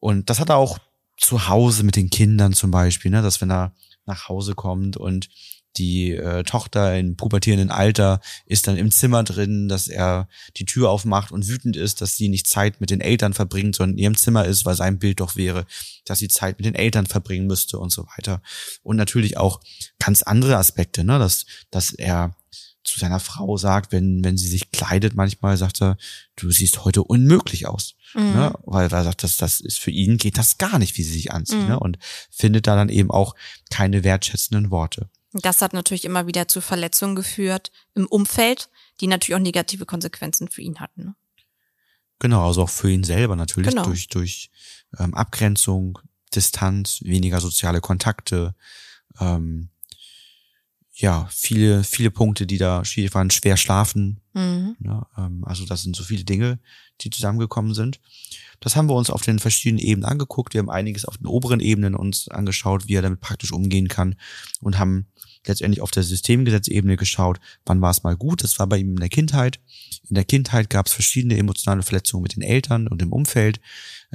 Und 0.01 0.31
das 0.31 0.41
hat 0.41 0.49
er 0.49 0.57
auch 0.57 0.79
zu 1.17 1.49
Hause 1.49 1.85
mit 1.85 1.97
den 1.97 2.11
Kindern 2.11 2.55
zum 2.55 2.71
Beispiel, 2.71 3.11
ne, 3.11 3.23
dass 3.23 3.41
wenn 3.41 3.51
er 3.51 3.75
nach 4.07 4.29
Hause 4.29 4.55
kommt 4.55 4.97
und 4.97 5.29
die 5.77 6.13
äh, 6.13 6.43
Tochter 6.43 6.99
im 6.99 7.17
pubertierenden 7.17 7.71
Alter 7.71 8.21
ist 8.47 8.67
dann 8.67 8.77
im 8.77 8.91
Zimmer 8.91 9.23
drin, 9.23 9.69
dass 9.69 9.87
er 9.87 10.29
die 10.57 10.65
Tür 10.65 10.91
aufmacht 10.91 11.31
und 11.31 11.47
wütend 11.47 11.77
ist, 11.77 12.01
dass 12.01 12.17
sie 12.17 12.29
nicht 12.29 12.49
Zeit 12.49 12.81
mit 12.81 12.91
den 12.91 13.01
Eltern 13.01 13.35
verbringt, 13.35 13.77
sondern 13.77 13.97
in 13.97 14.03
ihrem 14.03 14.17
Zimmer 14.17 14.45
ist, 14.47 14.65
weil 14.65 14.75
sein 14.75 14.99
Bild 14.99 15.21
doch 15.21 15.37
wäre, 15.37 15.67
dass 16.05 16.19
sie 16.19 16.29
Zeit 16.29 16.59
mit 16.59 16.67
den 16.67 16.75
Eltern 16.75 17.07
verbringen 17.07 17.47
müsste 17.47 17.79
und 17.79 17.91
so 17.91 18.07
weiter. 18.17 18.43
Und 18.83 18.97
natürlich 18.97 19.37
auch 19.37 19.61
ganz 20.01 20.23
andere 20.23 20.57
Aspekte, 20.57 21.05
ne, 21.05 21.19
dass, 21.19 21.47
dass 21.71 21.93
er 21.93 22.35
zu 22.91 22.99
seiner 22.99 23.21
Frau 23.21 23.57
sagt, 23.57 23.93
wenn, 23.93 24.23
wenn 24.25 24.37
sie 24.37 24.49
sich 24.49 24.71
kleidet, 24.71 25.15
manchmal 25.15 25.57
sagt 25.57 25.81
er, 25.81 25.97
du 26.37 26.51
siehst 26.51 26.85
heute 26.85 27.03
unmöglich 27.03 27.67
aus. 27.67 27.95
Mhm. 28.15 28.33
Ne? 28.33 28.53
Weil 28.65 28.93
er 28.93 29.05
sagt, 29.05 29.23
das, 29.23 29.37
das 29.37 29.61
ist 29.61 29.79
für 29.79 29.91
ihn 29.91 30.19
geht 30.19 30.39
das 30.39 30.59
gar 30.59 30.79
nicht, 30.79 30.99
wie 30.99 31.03
sie 31.03 31.13
sich 31.13 31.33
anzieht. 31.33 31.61
Mhm. 31.61 31.69
Ne? 31.69 31.81
Und 31.81 31.99
findet 32.31 32.67
da 32.67 32.77
dann 32.77 32.89
eben 32.89 33.11
auch 33.11 33.35
keine 33.71 34.05
wertschätzenden 34.05 34.71
Worte. 34.71 35.09
Das 35.33 35.63
hat 35.63 35.73
natürlich 35.73 36.05
immer 36.05 36.27
wieder 36.27 36.49
zu 36.49 36.61
Verletzungen 36.61 37.15
geführt 37.15 37.71
im 37.95 38.07
Umfeld, 38.07 38.69
die 39.01 39.07
natürlich 39.07 39.37
auch 39.37 39.43
negative 39.43 39.87
Konsequenzen 39.87 40.49
für 40.49 40.63
ihn 40.63 40.81
hatten. 40.81 41.05
Ne? 41.05 41.15
Genau, 42.19 42.47
also 42.47 42.63
auch 42.63 42.71
für 42.71 42.91
ihn 42.91 43.05
selber 43.05 43.37
natürlich 43.37 43.71
Genau. 43.71 43.85
durch, 43.85 44.09
durch 44.09 44.51
ähm, 44.99 45.15
Abgrenzung, 45.15 45.99
Distanz, 46.35 47.01
weniger 47.03 47.41
soziale 47.41 47.81
Kontakte, 47.81 48.55
ähm, 49.21 49.71
ja, 51.01 51.29
viele, 51.31 51.85
viele 51.85 52.11
Punkte, 52.11 52.47
die 52.47 52.59
da 52.59 52.85
schwierig 52.85 53.15
waren, 53.15 53.31
schwer 53.31 53.57
schlafen, 53.57 54.21
Mhm. 54.33 54.77
Ne? 54.79 55.07
Ähm, 55.17 55.45
also 55.45 55.65
das 55.65 55.83
sind 55.83 55.97
so 55.97 56.05
viele 56.05 56.25
Dinge, 56.25 56.59
die 57.01 57.11
zusammengekommen 57.11 57.75
sind. 57.75 58.01
Das 58.61 58.77
haben 58.77 58.89
wir 58.89 58.95
uns 58.95 59.11
auf 59.11 59.23
den 59.23 59.39
verschiedenen 59.39 59.85
Ebenen 59.85 60.05
angeguckt. 60.05 60.55
Wir 60.55 60.61
haben 60.61 60.71
einiges 60.71 61.05
auf 61.05 61.17
den 61.17 61.27
oberen 61.27 61.61
Ebenen 61.61 61.95
uns 61.95 62.29
angeschaut, 62.29 62.87
wie 62.87 62.95
er 62.95 63.03
damit 63.03 63.21
praktisch 63.21 63.53
umgehen 63.53 63.89
kann 63.89 64.17
und 64.61 64.79
haben 64.79 65.07
letztendlich 65.47 65.81
auf 65.81 65.91
der 65.91 66.03
Systemgesetzebene 66.03 66.97
geschaut, 66.97 67.41
wann 67.65 67.81
war 67.81 67.91
es 67.91 68.03
mal 68.03 68.17
gut. 68.17 68.45
Das 68.45 68.59
war 68.59 68.67
bei 68.67 68.77
ihm 68.77 68.91
in 68.91 69.01
der 69.01 69.09
Kindheit. 69.09 69.59
In 70.09 70.15
der 70.15 70.25
Kindheit 70.25 70.69
gab 70.69 70.87
es 70.87 70.93
verschiedene 70.93 71.39
emotionale 71.39 71.83
Verletzungen 71.83 72.23
mit 72.23 72.37
den 72.37 72.43
Eltern 72.43 72.87
und 72.87 73.01
im 73.01 73.13
Umfeld. 73.13 73.61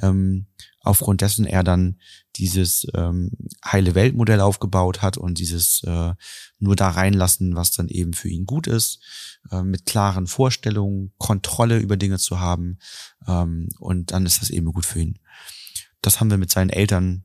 Ähm, 0.02 0.45
aufgrund 0.82 1.21
dessen 1.21 1.45
er 1.45 1.63
dann 1.63 2.00
dieses 2.36 2.86
ähm, 2.93 3.32
heile 3.65 3.95
Weltmodell 3.95 4.41
aufgebaut 4.41 5.02
hat 5.02 5.17
und 5.17 5.39
dieses 5.39 5.82
äh, 5.84 6.13
nur 6.60 6.76
da 6.76 6.89
reinlassen, 6.89 7.56
was 7.56 7.71
dann 7.71 7.88
eben 7.88 8.13
für 8.13 8.30
ihn 8.30 8.45
gut 8.45 8.67
ist, 8.67 9.00
äh, 9.52 9.62
mit 9.62 9.86
klaren 9.86 10.28
Vorstellungen, 10.28 11.12
Kontrolle 11.17 11.80
über 11.80 11.98
Dinge 11.98 12.19
zu 12.19 12.39
haben 12.39 12.80
ähm, 13.28 13.69
und 13.80 14.12
dann 14.12 14.26
ist 14.26 14.41
das 14.41 14.50
eben 14.50 14.71
gut 14.74 14.86
für 14.86 15.00
ihn. 15.00 15.19
Das 16.02 16.19
haben 16.19 16.30
wir 16.30 16.38
mit 16.38 16.52
seinen 16.52 16.69
Eltern 16.69 17.24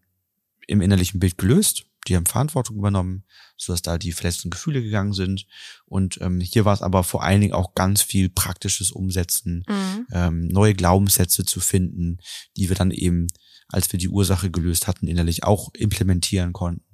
im 0.66 0.81
innerlichen 0.81 1.20
Bild 1.20 1.37
gelöst. 1.37 1.85
Die 2.09 2.16
haben 2.16 2.25
Verantwortung 2.27 2.77
übernommen, 2.77 3.25
sodass 3.59 3.83
da 3.83 3.99
die 3.99 4.12
verletzten 4.12 4.49
Gefühle 4.49 4.83
gegangen 4.83 5.12
sind. 5.12 5.46
Und 5.85 6.18
ähm, 6.23 6.40
hier 6.40 6.64
war 6.64 6.73
es 6.73 6.81
aber 6.81 7.05
vor 7.05 7.23
allen 7.23 7.42
Dingen 7.42 7.53
auch 7.53 7.75
ganz 7.75 8.01
viel 8.01 8.31
praktisches 8.31 8.90
Umsetzen, 8.90 9.64
Mhm. 9.68 10.07
ähm, 10.12 10.49
neue 10.49 10.75
Glaubenssätze 10.75 11.44
zu 11.44 11.61
finden, 11.61 12.18
die 12.57 12.68
wir 12.70 12.77
dann 12.77 12.90
eben, 12.90 13.27
als 13.73 13.91
wir 13.93 13.99
die 13.99 14.09
Ursache 14.09 14.51
gelöst 14.51 14.87
hatten, 14.87 15.07
innerlich 15.07 15.45
auch 15.45 15.71
implementieren 15.75 16.53
konnten. 16.53 16.85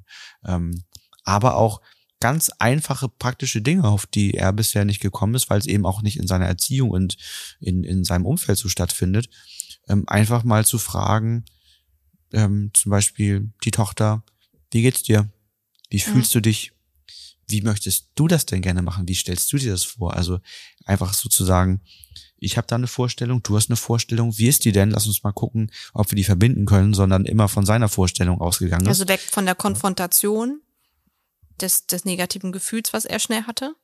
Ähm, 0.45 0.85
aber 1.25 1.57
auch 1.57 1.81
ganz 2.21 2.51
einfache 2.59 3.09
praktische 3.09 3.61
Dinge, 3.61 3.85
auf 3.85 4.07
die 4.07 4.35
er 4.35 4.53
bisher 4.53 4.85
nicht 4.85 5.01
gekommen 5.01 5.35
ist, 5.35 5.51
weil 5.51 5.59
es 5.59 5.67
eben 5.67 5.85
auch 5.85 6.03
nicht 6.03 6.19
in 6.19 6.27
seiner 6.27 6.47
Erziehung 6.47 6.91
und 6.91 7.17
in, 7.61 7.85
in 7.85 8.05
seinem 8.05 8.25
Umfeld 8.25 8.59
so 8.59 8.69
stattfindet, 8.69 9.29
ähm, 9.89 10.05
einfach 10.07 10.45
mal 10.45 10.65
zu 10.65 10.79
fragen, 10.79 11.45
ähm, 12.33 12.71
zum 12.75 12.91
Beispiel 12.91 13.53
die 13.65 13.71
Tochter, 13.71 14.25
wie 14.71 14.83
geht's 14.83 15.03
dir? 15.03 15.31
Wie 15.91 16.01
fühlst 16.01 16.35
du 16.35 16.41
dich? 16.41 16.73
Wie 17.49 17.61
möchtest 17.61 18.11
du 18.17 18.27
das 18.27 18.47
denn 18.47 18.61
gerne 18.61 18.83
machen? 18.83 19.07
Wie 19.07 19.15
stellst 19.15 19.53
du 19.53 19.59
dir 19.59 19.71
das 19.71 19.85
vor? 19.85 20.15
Also 20.15 20.41
einfach 20.85 21.15
sozusagen, 21.15 21.81
ich 22.39 22.57
habe 22.57 22.67
da 22.67 22.77
eine 22.77 22.87
Vorstellung, 22.87 23.43
du 23.43 23.57
hast 23.57 23.71
eine 23.71 23.77
Vorstellung, 23.77 24.37
wie 24.39 24.49
ist 24.49 24.65
die 24.65 24.73
denn? 24.73 24.91
Lass 24.91 25.07
uns 25.07 25.23
mal 25.23 25.33
gucken, 25.33 25.71
ob 25.95 26.11
wir 26.11 26.17
die 26.17 26.25
verbinden 26.25 26.67
können, 26.67 26.93
sondern 26.95 27.25
immer 27.25 27.49
von 27.49 27.65
seiner 27.65 27.89
Vorstellung 27.89 28.41
ausgegangen 28.41 28.83
ist. 28.83 28.89
Also 28.89 29.09
weg 29.09 29.21
von 29.21 29.47
der 29.47 29.55
Konfrontation. 29.55 30.61
des, 31.61 31.87
des 31.87 32.05
negativen 32.05 32.53
Gefühls, 32.53 32.93
was 32.93 33.07
er 33.07 33.19
schnell 33.19 33.45
hatte. 33.45 33.75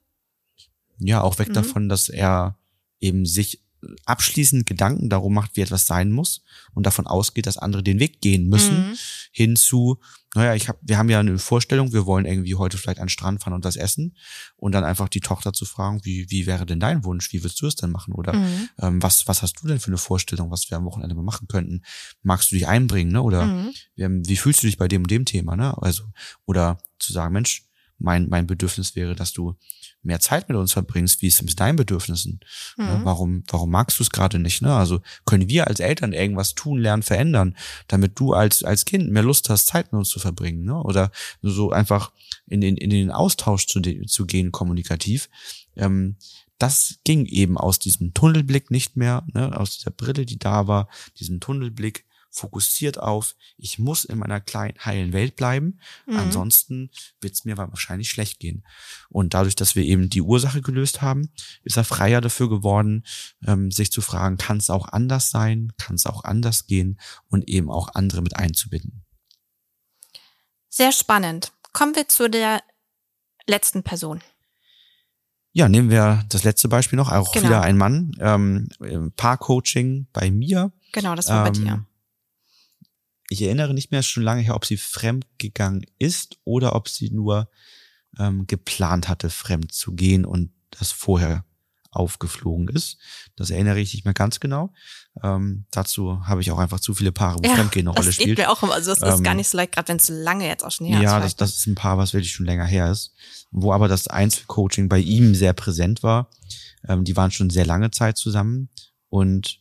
Ja, 0.99 1.23
auch 1.23 1.39
weg 1.39 1.49
Mhm. 1.49 1.55
davon, 1.55 1.89
dass 1.89 2.11
er 2.11 2.59
eben 3.01 3.25
sich 3.25 3.62
abschließend 4.05 4.67
Gedanken 4.67 5.09
darum 5.09 5.35
macht, 5.35 5.57
wie 5.57 5.61
etwas 5.63 5.87
sein 5.87 6.11
muss 6.11 6.43
und 6.75 6.87
davon 6.87 7.07
ausgeht, 7.07 7.47
dass 7.47 7.59
andere 7.59 7.83
den 7.83 7.99
Weg 7.99 8.21
gehen 8.21 8.49
müssen, 8.49 8.79
Mhm. 8.91 8.95
hinzu, 9.33 9.99
naja, 10.35 10.55
ich 10.55 10.69
hab, 10.69 10.79
wir 10.83 10.97
haben 10.99 11.11
ja 11.11 11.21
eine 11.21 11.39
Vorstellung, 11.39 11.93
wir 11.93 12.07
wollen 12.07 12.25
irgendwie 12.25 12.55
heute 12.55 12.79
vielleicht 12.79 13.01
an 13.01 13.07
den 13.07 13.11
Strand 13.11 13.43
fahren 13.43 13.53
und 13.53 13.65
das 13.65 13.77
essen 13.77 14.17
und 14.57 14.73
dann 14.73 14.85
einfach 14.85 15.09
die 15.09 15.21
Tochter 15.21 15.53
zu 15.53 15.65
fragen, 15.65 16.01
wie, 16.05 16.31
wie 16.31 16.47
wäre 16.47 16.65
denn 16.65 16.81
dein 16.81 17.05
Wunsch, 17.05 17.33
wie 17.33 17.43
würdest 17.43 17.61
du 17.61 17.67
es 17.67 17.75
denn 17.77 17.91
machen 17.91 18.15
oder 18.15 18.35
Mhm. 18.35 18.69
ähm, 18.79 19.03
was, 19.03 19.27
was 19.29 19.43
hast 19.43 19.61
du 19.63 19.67
denn 19.67 19.81
für 19.81 19.89
eine 19.89 19.99
Vorstellung, 19.99 20.51
was 20.51 20.71
wir 20.71 20.77
am 20.79 20.85
Wochenende 20.85 21.15
mal 21.15 21.23
machen 21.23 21.49
könnten? 21.49 21.83
Magst 22.23 22.51
du 22.51 22.55
dich 22.57 22.67
einbringen, 22.67 23.13
ne? 23.13 23.23
Oder 23.23 23.47
Mhm. 23.47 23.73
wie, 23.97 24.29
wie 24.29 24.37
fühlst 24.37 24.63
du 24.63 24.67
dich 24.69 24.79
bei 24.79 24.89
dem 24.89 25.03
und 25.03 25.11
dem 25.11 25.25
Thema, 25.25 25.57
ne? 25.57 25.77
Also, 25.83 26.05
oder 26.47 26.79
zu 26.99 27.13
sagen, 27.13 27.33
Mensch, 27.35 27.65
mein, 28.03 28.29
mein 28.29 28.47
Bedürfnis 28.47 28.97
wäre, 28.97 29.15
dass 29.15 29.33
du 29.33 29.57
mehr 30.03 30.21
Zeit 30.21 30.49
mit 30.49 30.59
uns 30.59 30.73
verbringst, 30.73 31.23
wie 31.23 31.29
ist 31.29 31.37
es 31.37 31.43
mit 31.43 31.59
deinen 31.61 31.77
Bedürfnissen? 31.77 32.41
Ne? 32.77 32.99
Mhm. 32.99 33.05
Warum, 33.05 33.45
warum 33.49 33.71
magst 33.71 33.99
du 33.99 34.03
es 34.03 34.11
gerade 34.11 34.39
nicht? 34.39 34.61
Ne? 34.61 34.75
Also 34.75 35.01
können 35.25 35.49
wir 35.49 35.69
als 35.69 35.81
Eltern 35.81 36.13
irgendwas 36.13 36.55
tun, 36.55 36.79
lernen, 36.79 37.03
verändern, 37.03 37.57
damit 37.87 38.19
du 38.19 38.33
als, 38.33 38.65
als 38.65 38.85
Kind 38.85 39.11
mehr 39.11 39.23
Lust 39.23 39.49
hast, 39.49 39.67
Zeit 39.67 39.93
mit 39.93 39.99
uns 39.99 40.09
zu 40.09 40.19
verbringen, 40.19 40.65
ne? 40.65 40.83
Oder 40.83 41.13
so 41.41 41.71
einfach 41.71 42.13
in 42.49 42.61
den, 42.61 42.77
in 42.77 42.91
den 42.91 43.11
Austausch 43.11 43.67
zu, 43.67 43.81
zu 43.81 44.27
gehen, 44.27 44.51
kommunikativ. 44.51 45.29
Ähm, 45.77 46.17
das 46.59 46.99
ging 47.05 47.27
eben 47.27 47.59
aus 47.59 47.79
diesem 47.79 48.15
Tunnelblick 48.15 48.71
nicht 48.71 48.97
mehr, 48.97 49.27
ne? 49.35 49.59
aus 49.59 49.79
dieser 49.79 49.91
Brille, 49.91 50.25
die 50.25 50.39
da 50.39 50.69
war, 50.69 50.89
diesem 51.19 51.41
Tunnelblick 51.41 52.05
fokussiert 52.35 52.99
auf, 52.99 53.37
ich 53.59 53.79
muss 53.79 54.05
in 54.05 54.19
meiner 54.19 54.41
kleinen, 54.41 54.75
heilen 54.85 55.13
Welt 55.13 55.37
bleiben, 55.37 55.79
Mhm. 56.07 56.17
ansonsten 56.17 56.91
wird 57.21 57.35
es 57.35 57.45
mir 57.45 57.57
wahrscheinlich 57.59 58.09
schlecht 58.11 58.41
gehen. 58.41 58.65
Und 59.11 59.35
dadurch, 59.35 59.55
dass 59.55 59.77
wir 59.77 59.85
eben 59.85 60.09
die 60.09 60.23
Ursache 60.23 60.63
gelöst 60.63 61.03
haben, 61.03 61.31
ist 61.63 61.77
er 61.77 61.85
freier 61.85 62.21
dafür 62.23 62.49
geworden, 62.49 63.05
ähm, 63.47 63.71
sich 63.71 63.93
zu 63.93 64.01
fragen, 64.01 64.39
kann 64.39 64.57
es 64.57 64.71
auch 64.71 64.89
anders 64.89 65.31
sein, 65.31 65.73
kann 65.79 65.95
es 65.97 66.07
auch 66.07 66.25
anders 66.25 66.67
gehen 66.67 66.99
und 67.29 67.49
eben 67.49 67.71
auch 67.71 67.95
andere 67.95 68.23
mit 68.23 68.35
einzubinden. 68.37 69.05
Sehr 70.69 70.93
spannend. 70.93 71.53
Kommen 71.73 71.95
wir 71.95 72.09
zu 72.09 72.29
der 72.31 72.63
letzten 73.47 73.83
Person. 73.83 74.21
Ja, 75.53 75.69
nehmen 75.69 75.91
wir 75.91 76.25
das 76.31 76.45
letzte 76.45 76.69
Beispiel 76.69 76.97
noch, 76.97 77.13
auch 77.13 77.33
Genau. 77.33 77.45
wieder 77.49 77.61
ein 77.61 77.77
Mann, 77.77 78.17
ähm, 78.21 78.69
Paarcoaching 79.17 80.07
bei 80.15 80.31
mir. 80.31 80.73
Genau, 80.93 81.15
das 81.15 81.29
war 81.29 81.43
bei 81.43 81.49
Ähm, 81.59 81.65
dir. 81.65 81.87
Ich 83.33 83.43
erinnere 83.43 83.75
nicht 83.75 83.91
mehr 83.91 84.03
schon 84.03 84.23
lange 84.23 84.43
her, 84.43 84.55
ob 84.55 84.65
sie 84.67 84.77
fremd 84.77 85.27
gegangen 85.39 85.85
ist 85.99 86.37
oder 86.45 86.75
ob 86.75 86.89
sie 86.89 87.11
nur 87.11 87.49
ähm, 88.19 88.47
geplant 88.47 89.09
hatte, 89.09 89.31
fremd 89.31 89.73
zu 89.73 89.93
gehen 89.95 90.25
und 90.25 90.51
das 90.71 90.93
vorher 90.93 91.45
aufgeflogen 91.91 92.69
ist. 92.69 92.97
Das 93.37 93.51
erinnere 93.51 93.79
ich 93.81 93.93
nicht 93.93 94.05
mehr 94.07 94.15
ganz 94.15 94.41
genau. 94.41 94.73
Ähm, 95.23 95.67
dazu 95.71 96.27
habe 96.27 96.41
ich 96.41 96.51
auch 96.51 96.59
einfach 96.59 96.81
zu 96.81 96.95
viele 96.95 97.13
Paare, 97.13 97.39
wo 97.43 97.49
Fremdgehen 97.55 97.87
eine 97.87 97.95
Rolle 97.97 98.07
das 98.07 98.17
geht 98.17 98.25
spielt. 98.25 98.39
mir 98.39 98.51
auch 98.51 98.63
immer. 98.63 98.73
Also 98.75 98.95
das 98.95 99.03
ist 99.03 99.19
Ähm, 99.19 99.25
gar 99.25 99.35
nicht 99.35 99.49
so 99.49 99.59
leicht, 99.59 99.73
gerade 99.73 99.89
wenn 99.89 99.99
es 99.99 100.09
lange 100.09 100.47
jetzt 100.47 100.65
auch 100.65 100.71
schon 100.71 100.87
her 100.87 101.01
Ja, 101.03 101.19
ist. 101.19 101.25
das, 101.25 101.37
das 101.37 101.59
ist 101.59 101.67
ein 101.67 101.75
Paar, 101.75 101.99
was 101.99 102.15
wirklich 102.15 102.33
schon 102.33 102.47
länger 102.47 102.65
her 102.65 102.91
ist. 102.91 103.13
Wo 103.51 103.73
aber 103.73 103.89
das 103.89 104.09
Einzelcoaching 104.09 104.89
bei 104.89 104.99
ihm 105.01 105.35
sehr 105.35 105.53
präsent 105.53 106.03
war. 106.03 106.31
Ähm, 106.89 107.05
die 107.05 107.15
waren 107.17 107.31
schon 107.31 107.51
sehr 107.51 107.67
lange 107.67 107.91
Zeit 107.91 108.17
zusammen 108.17 108.71
und 109.11 109.61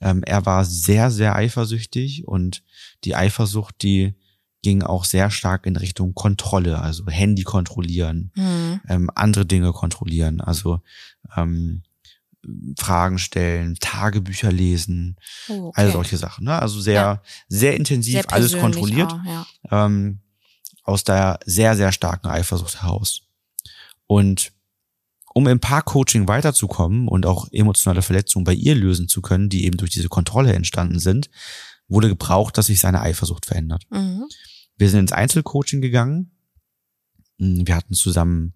ähm, 0.00 0.22
er 0.24 0.44
war 0.46 0.64
sehr, 0.64 1.10
sehr 1.10 1.34
eifersüchtig 1.36 2.26
und 2.26 2.62
die 3.04 3.14
Eifersucht, 3.14 3.82
die 3.82 4.14
ging 4.62 4.82
auch 4.82 5.04
sehr 5.04 5.30
stark 5.30 5.64
in 5.66 5.76
Richtung 5.76 6.14
Kontrolle, 6.14 6.80
also 6.80 7.06
Handy 7.08 7.42
kontrollieren, 7.44 8.32
Hm. 8.34 8.80
ähm, 8.88 9.10
andere 9.14 9.46
Dinge 9.46 9.72
kontrollieren, 9.72 10.40
also 10.40 10.80
ähm, 11.36 11.82
Fragen 12.78 13.18
stellen, 13.18 13.76
Tagebücher 13.80 14.52
lesen, 14.52 15.16
Oh, 15.48 15.72
all 15.74 15.86
okay. 15.86 15.92
solche 15.92 16.16
Sachen. 16.16 16.44
Ne? 16.44 16.56
Also 16.60 16.80
sehr, 16.80 16.94
Ja. 16.94 17.22
sehr 17.48 17.76
intensiv 17.76 18.14
Sehr 18.22 18.32
alles 18.32 18.56
kontrolliert 18.56 19.12
Auch, 19.12 19.24
ja. 19.24 19.46
ähm, 19.86 20.20
aus 20.84 21.02
der 21.04 21.40
sehr, 21.44 21.74
sehr 21.76 21.90
starken 21.92 22.28
Eifersucht 22.28 22.82
heraus. 22.82 23.22
Und 24.06 24.52
um 25.36 25.46
im 25.48 25.60
Paarcoaching 25.60 26.28
weiterzukommen 26.28 27.08
und 27.08 27.26
auch 27.26 27.46
emotionale 27.52 28.00
Verletzungen 28.00 28.44
bei 28.46 28.54
ihr 28.54 28.74
lösen 28.74 29.06
zu 29.06 29.20
können, 29.20 29.50
die 29.50 29.66
eben 29.66 29.76
durch 29.76 29.90
diese 29.90 30.08
Kontrolle 30.08 30.54
entstanden 30.54 30.98
sind, 30.98 31.28
wurde 31.88 32.08
gebraucht, 32.08 32.56
dass 32.56 32.66
sich 32.66 32.80
seine 32.80 33.02
Eifersucht 33.02 33.44
verändert. 33.44 33.82
Mhm. 33.90 34.24
Wir 34.78 34.88
sind 34.88 35.00
ins 35.00 35.12
Einzelcoaching 35.12 35.82
gegangen. 35.82 36.30
Mm, 37.36 37.66
Wir 37.66 37.76
hatten 37.76 37.92
zusammen, 37.92 38.54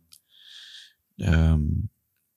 ähm, 1.18 1.90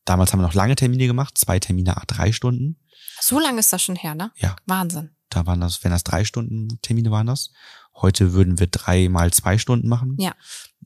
damals 0.04 0.34
haben 0.34 0.40
wir 0.40 0.48
noch 0.48 0.54
lange 0.54 0.76
Termine 0.76 1.08
gemacht, 1.08 1.38
zwei 1.38 1.60
Termine, 1.60 1.96
a 1.96 2.04
drei 2.06 2.34
Stunden. 2.34 2.76
So 3.22 3.40
lange 3.40 3.62
ist 3.62 3.72
das 3.72 3.82
schon 3.82 3.96
her, 3.96 4.14
ne? 4.14 4.34
Ja. 4.36 4.58
Wahnsinn. 4.66 5.12
Da 5.30 5.46
waren 5.46 5.62
das, 5.62 5.86
wenn 5.86 5.92
das 5.92 6.04
drei 6.04 6.26
Stunden 6.26 6.82
Termine 6.82 7.12
waren 7.12 7.28
das. 7.28 7.52
Heute 7.96 8.34
würden 8.34 8.60
wir 8.60 8.68
drei 8.68 9.08
mal 9.08 9.32
zwei 9.32 9.58
Stunden 9.58 9.88
machen. 9.88 10.18
Ja. 10.20 10.36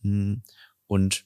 Mm, 0.04 0.44
Und 0.86 1.26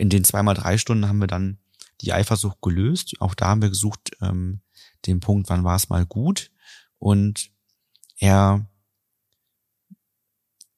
in 0.00 0.08
den 0.08 0.24
zwei 0.24 0.42
mal 0.42 0.54
drei 0.54 0.78
Stunden 0.78 1.06
haben 1.06 1.18
wir 1.18 1.26
dann 1.26 1.58
die 2.00 2.14
Eifersucht 2.14 2.62
gelöst. 2.62 3.14
Auch 3.20 3.34
da 3.34 3.48
haben 3.48 3.60
wir 3.60 3.68
gesucht, 3.68 4.12
ähm, 4.22 4.62
den 5.06 5.20
Punkt, 5.20 5.50
wann 5.50 5.62
war 5.62 5.76
es 5.76 5.90
mal 5.90 6.06
gut. 6.06 6.50
Und 6.98 7.50
er 8.16 8.66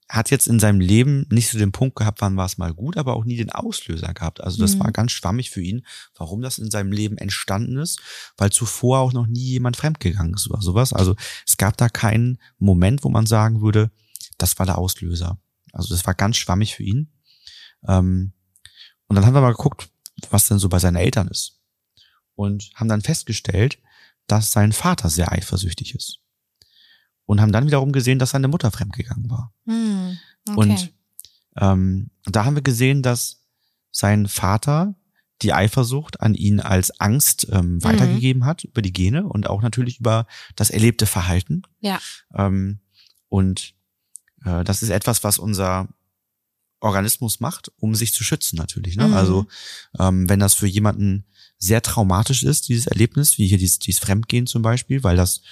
hat 0.09 0.31
jetzt 0.31 0.47
in 0.49 0.59
seinem 0.61 0.81
Leben 0.81 1.27
nicht 1.31 1.49
so 1.49 1.59
den 1.59 1.73
Punkt 1.73 1.97
gehabt, 1.97 2.21
wann 2.21 2.37
war 2.37 2.47
es 2.47 2.59
mal 2.59 2.75
gut, 2.75 2.97
aber 2.97 3.15
auch 3.15 3.25
nie 3.25 3.37
den 3.37 3.51
Auslöser 3.51 4.13
gehabt. 4.13 4.43
Also 4.43 4.61
das 4.61 4.75
Mhm. 4.75 4.81
war 4.81 4.93
ganz 4.93 5.13
schwammig 5.13 5.51
für 5.51 5.63
ihn, 5.63 5.87
warum 6.17 6.43
das 6.43 6.59
in 6.59 6.71
seinem 6.71 6.93
Leben 6.93 7.17
entstanden 7.17 7.79
ist, 7.79 8.01
weil 8.37 8.51
zuvor 8.51 8.99
auch 8.99 9.13
noch 9.13 9.27
nie 9.27 9.41
jemand 9.53 9.77
fremdgegangen 9.77 10.35
ist 10.35 10.51
oder 10.51 10.61
sowas. 10.61 10.93
Also 10.93 11.15
es 11.47 11.57
gab 11.57 11.77
da 11.77 11.89
keinen 11.89 12.39
Moment, 12.59 13.05
wo 13.05 13.09
man 13.09 13.25
sagen 13.27 13.63
würde, 13.63 13.91
das 14.37 14.59
war 14.59 14.67
der 14.67 14.79
Auslöser. 14.79 15.39
Also 15.73 15.95
das 15.95 16.05
war 16.07 16.15
ganz 16.15 16.37
schwammig 16.37 16.75
für 16.75 16.83
ihn. 16.83 17.13
Ähm, 17.87 18.33
und 19.12 19.16
dann 19.16 19.27
haben 19.27 19.35
wir 19.35 19.42
mal 19.42 19.53
geguckt, 19.53 19.90
was 20.31 20.48
denn 20.48 20.59
so 20.59 20.70
bei 20.70 20.79
seinen 20.79 20.96
Eltern 20.96 21.29
ist. 21.29 21.61
Und 22.35 22.70
haben 22.77 22.88
dann 22.88 23.03
festgestellt, 23.03 23.79
dass 24.27 24.53
sein 24.53 24.72
Vater 24.72 25.11
sehr 25.11 25.33
eifersüchtig 25.33 25.94
ist. 25.94 26.20
Und 27.27 27.42
haben 27.42 27.53
dann 27.53 27.66
wiederum 27.66 27.92
gesehen, 27.92 28.18
dass 28.18 28.31
seine 28.31 28.48
Mutter 28.48 28.70
fremdgegangen 28.70 29.29
war. 29.29 29.53
Hm. 29.66 30.16
Okay. 30.48 30.59
Und 30.59 30.94
ähm, 31.59 32.11
da 32.25 32.46
haben 32.46 32.55
wir 32.55 32.62
gesehen, 32.62 33.03
dass 33.03 33.44
sein 33.90 34.29
Vater 34.29 34.94
die 35.42 35.53
Eifersucht 35.53 36.22
an 36.22 36.35
ihn 36.35 36.61
als 36.61 36.98
Angst 36.98 37.48
Mhm. 37.48 37.55
ähm, 37.55 37.85
weitergegeben 37.85 38.46
hat 38.46 38.64
über 38.64 38.81
die 38.81 38.94
Gene 38.94 39.29
und 39.29 39.46
auch 39.46 39.61
natürlich 39.61 40.01
über 40.01 40.27
das 40.57 40.70
erlebte 40.70 41.05
Verhalten. 41.05 41.64
Ja. 41.81 42.01
Ähm, 42.35 42.81
und 43.29 43.75
äh, 44.42 44.64
das 44.64 44.83
ist 44.83 44.88
etwas, 44.88 45.22
was 45.22 45.38
unser 45.38 45.87
Organismus 46.83 47.40
macht, 47.40 47.71
um 47.79 47.95
sich 47.95 48.12
zu 48.12 48.25
schützen 48.25 48.57
natürlich. 48.57 48.97
Ne? 48.97 49.09
Mhm. 49.09 49.14
Also 49.14 49.47
ähm, 49.99 50.29
wenn 50.29 50.40
das 50.40 50.55
für 50.55 50.66
jemanden 50.66 51.25
sehr 51.59 51.83
traumatisch 51.83 52.42
ist, 52.42 52.68
dieses 52.68 52.87
Erlebnis, 52.87 53.38
wie 53.38 53.47
hier 53.47 53.59
dieses, 53.59 53.79
dieses 53.79 54.01
Fremdgehen 54.01 54.47
zum 54.47 54.62
Beispiel, 54.62 55.05
weil 55.05 55.16
das 55.16 55.42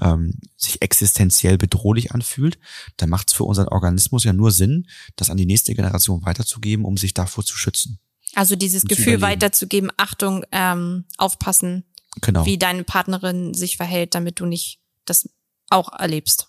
ähm, 0.00 0.38
sich 0.56 0.82
existenziell 0.82 1.58
bedrohlich 1.58 2.12
anfühlt, 2.12 2.58
dann 2.98 3.08
macht 3.10 3.28
es 3.28 3.34
für 3.34 3.44
unseren 3.44 3.68
Organismus 3.68 4.24
ja 4.24 4.32
nur 4.32 4.52
Sinn, 4.52 4.86
das 5.16 5.30
an 5.30 5.36
die 5.38 5.46
nächste 5.46 5.74
Generation 5.74 6.24
weiterzugeben, 6.24 6.84
um 6.84 6.96
sich 6.96 7.14
davor 7.14 7.44
zu 7.44 7.56
schützen. 7.56 7.98
also 8.34 8.54
dieses 8.54 8.84
Gefühl 8.84 9.22
weiterzugeben, 9.22 9.90
Achtung, 9.96 10.44
ähm, 10.52 11.04
aufpassen, 11.16 11.84
Genau. 12.20 12.46
wie 12.46 12.58
deine 12.58 12.84
Partnerin 12.84 13.54
sich 13.54 13.76
verhält, 13.76 14.14
damit 14.14 14.40
du 14.40 14.46
nicht 14.46 14.80
das 15.04 15.28
auch 15.68 15.92
erlebst. 15.98 16.48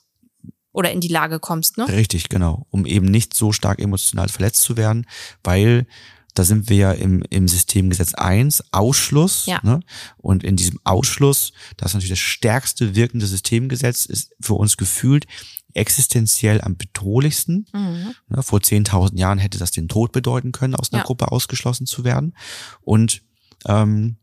Oder 0.78 0.92
in 0.92 1.02
die 1.02 1.08
Lage 1.08 1.40
kommst, 1.40 1.78
ne? 1.80 1.88
Richtig, 1.88 2.30
genau. 2.30 2.68
Um 2.70 2.86
eben 2.86 3.08
nicht 3.08 3.34
so 3.34 3.52
stark 3.52 3.80
emotional 3.80 4.30
verletzt 4.30 4.62
zu 4.62 4.78
werden, 4.78 5.08
weil 5.44 5.88
da 6.36 6.44
sind 6.44 6.70
wir 6.70 6.78
ja 6.78 6.92
im, 6.92 7.24
im 7.32 7.48
Systemgesetz 7.48 8.14
1, 8.14 8.66
Ausschluss. 8.72 9.48
Ja. 9.48 9.60
Ne? 9.64 9.80
Und 10.18 10.44
in 10.44 10.56
diesem 10.56 10.80
Ausschluss, 10.84 11.52
das 11.78 11.90
ist 11.90 11.94
natürlich 11.96 12.12
das 12.12 12.20
stärkste 12.20 12.96
wirkende 12.96 13.26
Systemgesetz, 13.26 14.06
ist 14.06 14.36
für 14.40 14.54
uns 14.54 14.78
gefühlt 14.78 15.26
existenziell 15.74 16.62
am 16.62 16.78
bedrohlichsten. 16.78 17.66
Mhm. 17.74 18.14
Ne, 18.30 18.44
Vor 18.44 18.60
10.000 18.60 19.18
Jahren 19.18 19.40
hätte 19.40 19.58
das 19.58 19.72
den 19.72 19.88
Tod 19.88 20.12
bedeuten 20.12 20.52
können, 20.52 20.76
aus 20.76 20.94
einer 20.94 21.02
Ja. 21.02 21.06
Gruppe 21.06 21.32
ausgeschlossen 21.32 21.88
zu 21.88 22.04
werden. 22.04 22.36
Und 22.82 23.24
ähm, 23.66 24.18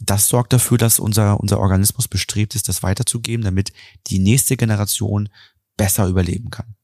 das 0.00 0.28
sorgt 0.28 0.52
dafür, 0.52 0.78
dass 0.78 0.98
unser, 0.98 1.40
unser 1.40 1.60
Organismus 1.60 2.08
bestrebt 2.08 2.54
ist, 2.54 2.68
das 2.68 2.82
weiterzugeben, 2.82 3.44
damit 3.44 3.72
die 4.06 4.18
nächste 4.18 4.56
Generation 4.56 5.28
besser 5.76 6.06
überleben 6.06 6.50
kann. 6.50 6.74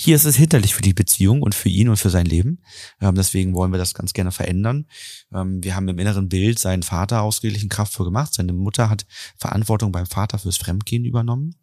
Hier 0.00 0.14
ist 0.14 0.26
es 0.26 0.36
hinterlich 0.36 0.76
für 0.76 0.82
die 0.82 0.94
Beziehung 0.94 1.42
und 1.42 1.56
für 1.56 1.68
ihn 1.68 1.88
und 1.88 1.96
für 1.96 2.08
sein 2.08 2.24
Leben. 2.24 2.62
Ähm, 3.00 3.16
deswegen 3.16 3.52
wollen 3.56 3.72
wir 3.72 3.78
das 3.78 3.94
ganz 3.94 4.12
gerne 4.12 4.30
verändern. 4.30 4.86
Ähm, 5.32 5.60
wir 5.64 5.74
haben 5.74 5.88
im 5.88 5.98
inneren 5.98 6.28
Bild 6.28 6.60
seinen 6.60 6.84
Vater 6.84 7.22
ausgeglichen 7.22 7.68
kraftvoll 7.68 8.06
gemacht. 8.06 8.32
Seine 8.32 8.52
Mutter 8.52 8.90
hat 8.90 9.06
Verantwortung 9.36 9.90
beim 9.90 10.06
Vater 10.06 10.38
fürs 10.38 10.56
Fremdgehen 10.56 11.04
übernommen, 11.04 11.56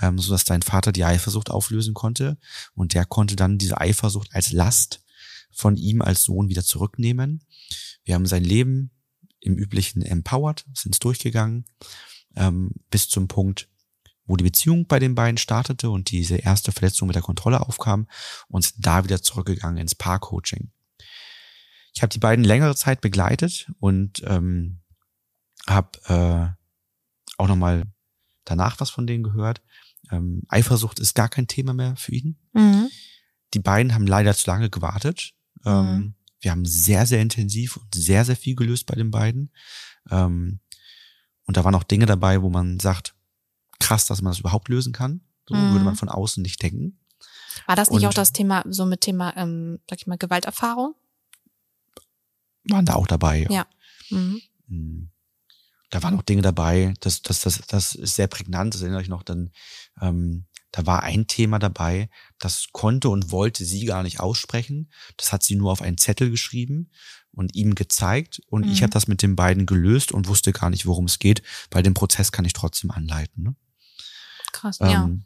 ähm, 0.00 0.18
sodass 0.18 0.46
sein 0.46 0.62
Vater 0.62 0.90
die 0.90 1.04
Eifersucht 1.04 1.50
auflösen 1.50 1.92
konnte. 1.92 2.38
Und 2.74 2.94
der 2.94 3.04
konnte 3.04 3.36
dann 3.36 3.58
diese 3.58 3.78
Eifersucht 3.78 4.30
als 4.32 4.52
Last 4.52 5.04
von 5.52 5.76
ihm 5.76 6.00
als 6.00 6.24
Sohn 6.24 6.48
wieder 6.48 6.64
zurücknehmen. 6.64 7.44
Wir 8.04 8.14
haben 8.14 8.24
sein 8.24 8.44
Leben 8.44 8.90
im 9.46 9.56
üblichen 9.56 10.02
empowered, 10.02 10.64
sind 10.74 10.94
es 10.94 10.98
durchgegangen, 10.98 11.64
ähm, 12.34 12.72
bis 12.90 13.08
zum 13.08 13.28
Punkt, 13.28 13.68
wo 14.26 14.36
die 14.36 14.44
Beziehung 14.44 14.86
bei 14.86 14.98
den 14.98 15.14
beiden 15.14 15.38
startete 15.38 15.88
und 15.88 16.10
diese 16.10 16.36
erste 16.36 16.72
Verletzung 16.72 17.06
mit 17.06 17.14
der 17.14 17.22
Kontrolle 17.22 17.60
aufkam 17.60 18.08
und 18.48 18.64
sind 18.64 18.84
da 18.84 19.04
wieder 19.04 19.22
zurückgegangen 19.22 19.78
ins 19.78 19.94
Paar-Coaching. 19.94 20.70
Ich 21.94 22.02
habe 22.02 22.10
die 22.10 22.18
beiden 22.18 22.44
längere 22.44 22.74
Zeit 22.76 23.00
begleitet 23.00 23.70
und 23.78 24.22
ähm, 24.26 24.80
habe 25.66 25.90
äh, 26.08 26.48
auch 27.38 27.48
nochmal 27.48 27.84
danach 28.44 28.80
was 28.80 28.90
von 28.90 29.06
denen 29.06 29.22
gehört. 29.22 29.62
Ähm, 30.10 30.42
Eifersucht 30.48 30.98
ist 30.98 31.14
gar 31.14 31.28
kein 31.28 31.46
Thema 31.46 31.72
mehr 31.72 31.96
für 31.96 32.12
ihn. 32.12 32.36
Mhm. 32.52 32.88
Die 33.54 33.60
beiden 33.60 33.94
haben 33.94 34.06
leider 34.06 34.34
zu 34.34 34.50
lange 34.50 34.70
gewartet. 34.70 35.32
Ähm, 35.64 35.86
Mhm. 35.86 36.14
Wir 36.46 36.52
haben 36.52 36.64
sehr, 36.64 37.06
sehr 37.06 37.20
intensiv 37.20 37.76
und 37.76 37.92
sehr, 37.92 38.24
sehr 38.24 38.36
viel 38.36 38.54
gelöst 38.54 38.86
bei 38.86 38.94
den 38.94 39.10
beiden. 39.10 39.50
Ähm, 40.12 40.60
und 41.44 41.56
da 41.56 41.64
waren 41.64 41.74
auch 41.74 41.82
Dinge 41.82 42.06
dabei, 42.06 42.40
wo 42.40 42.50
man 42.50 42.78
sagt, 42.78 43.16
krass, 43.80 44.06
dass 44.06 44.22
man 44.22 44.30
das 44.30 44.38
überhaupt 44.38 44.68
lösen 44.68 44.92
kann. 44.92 45.22
So 45.48 45.56
Mhm. 45.56 45.72
würde 45.72 45.84
man 45.84 45.96
von 45.96 46.08
außen 46.08 46.40
nicht 46.44 46.62
denken. 46.62 47.00
War 47.66 47.74
das 47.74 47.90
nicht 47.90 48.02
Und- 48.02 48.06
auch 48.06 48.14
das 48.14 48.32
Thema, 48.32 48.62
so 48.68 48.86
mit 48.86 49.00
Thema, 49.00 49.36
ähm, 49.36 49.80
sag 49.90 49.98
ich 49.98 50.06
mal, 50.06 50.18
Gewalterfahrung? 50.18 50.94
Waren 52.68 52.86
da 52.86 52.94
auch 52.94 53.08
dabei. 53.08 53.48
Ja. 53.50 53.66
Mhm. 54.10 54.40
Mhm. 54.68 55.10
Da 55.90 56.00
waren 56.04 56.16
auch 56.16 56.22
Dinge 56.22 56.42
dabei, 56.42 56.94
das, 57.00 57.22
das, 57.22 57.40
das, 57.40 57.58
das 57.66 57.96
ist 57.96 58.14
sehr 58.14 58.28
prägnant, 58.28 58.72
das 58.72 58.82
erinnere 58.82 59.02
ich 59.02 59.08
noch, 59.08 59.24
dann, 59.24 59.50
ähm, 60.00 60.44
da 60.72 60.84
war 60.86 61.02
ein 61.02 61.26
Thema 61.26 61.58
dabei, 61.58 62.10
das 62.38 62.66
konnte 62.72 63.08
und 63.08 63.30
wollte 63.30 63.64
sie 63.64 63.84
gar 63.86 64.02
nicht 64.02 64.20
aussprechen. 64.20 64.90
Das 65.16 65.32
hat 65.32 65.42
sie 65.42 65.56
nur 65.56 65.72
auf 65.72 65.80
einen 65.82 65.98
Zettel 65.98 66.30
geschrieben 66.30 66.90
und 67.32 67.54
ihm 67.54 67.74
gezeigt. 67.74 68.42
Und 68.48 68.64
ich 68.64 68.80
Mhm. 68.80 68.84
habe 68.84 68.92
das 68.92 69.08
mit 69.08 69.22
den 69.22 69.36
beiden 69.36 69.66
gelöst 69.66 70.12
und 70.12 70.28
wusste 70.28 70.52
gar 70.52 70.70
nicht, 70.70 70.86
worum 70.86 71.06
es 71.06 71.18
geht, 71.18 71.42
weil 71.70 71.82
den 71.82 71.94
Prozess 71.94 72.32
kann 72.32 72.44
ich 72.44 72.52
trotzdem 72.52 72.90
anleiten. 72.90 73.42
Ne? 73.42 73.56
Krass, 74.52 74.78
ja. 74.80 75.04
Ähm, 75.04 75.24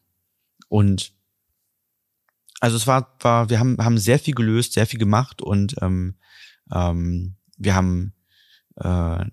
und 0.69 1.13
also 2.61 2.77
es 2.77 2.87
war, 2.87 3.17
war, 3.21 3.49
wir 3.49 3.59
haben, 3.59 3.79
haben 3.79 3.99
sehr 3.99 4.19
viel 4.19 4.35
gelöst, 4.35 4.75
sehr 4.75 4.87
viel 4.87 4.99
gemacht 4.99 5.41
und 5.41 5.77
ähm, 5.81 6.17
ähm, 6.73 7.37
wir 7.57 7.75
haben 7.75 8.13
äh, 8.77 9.25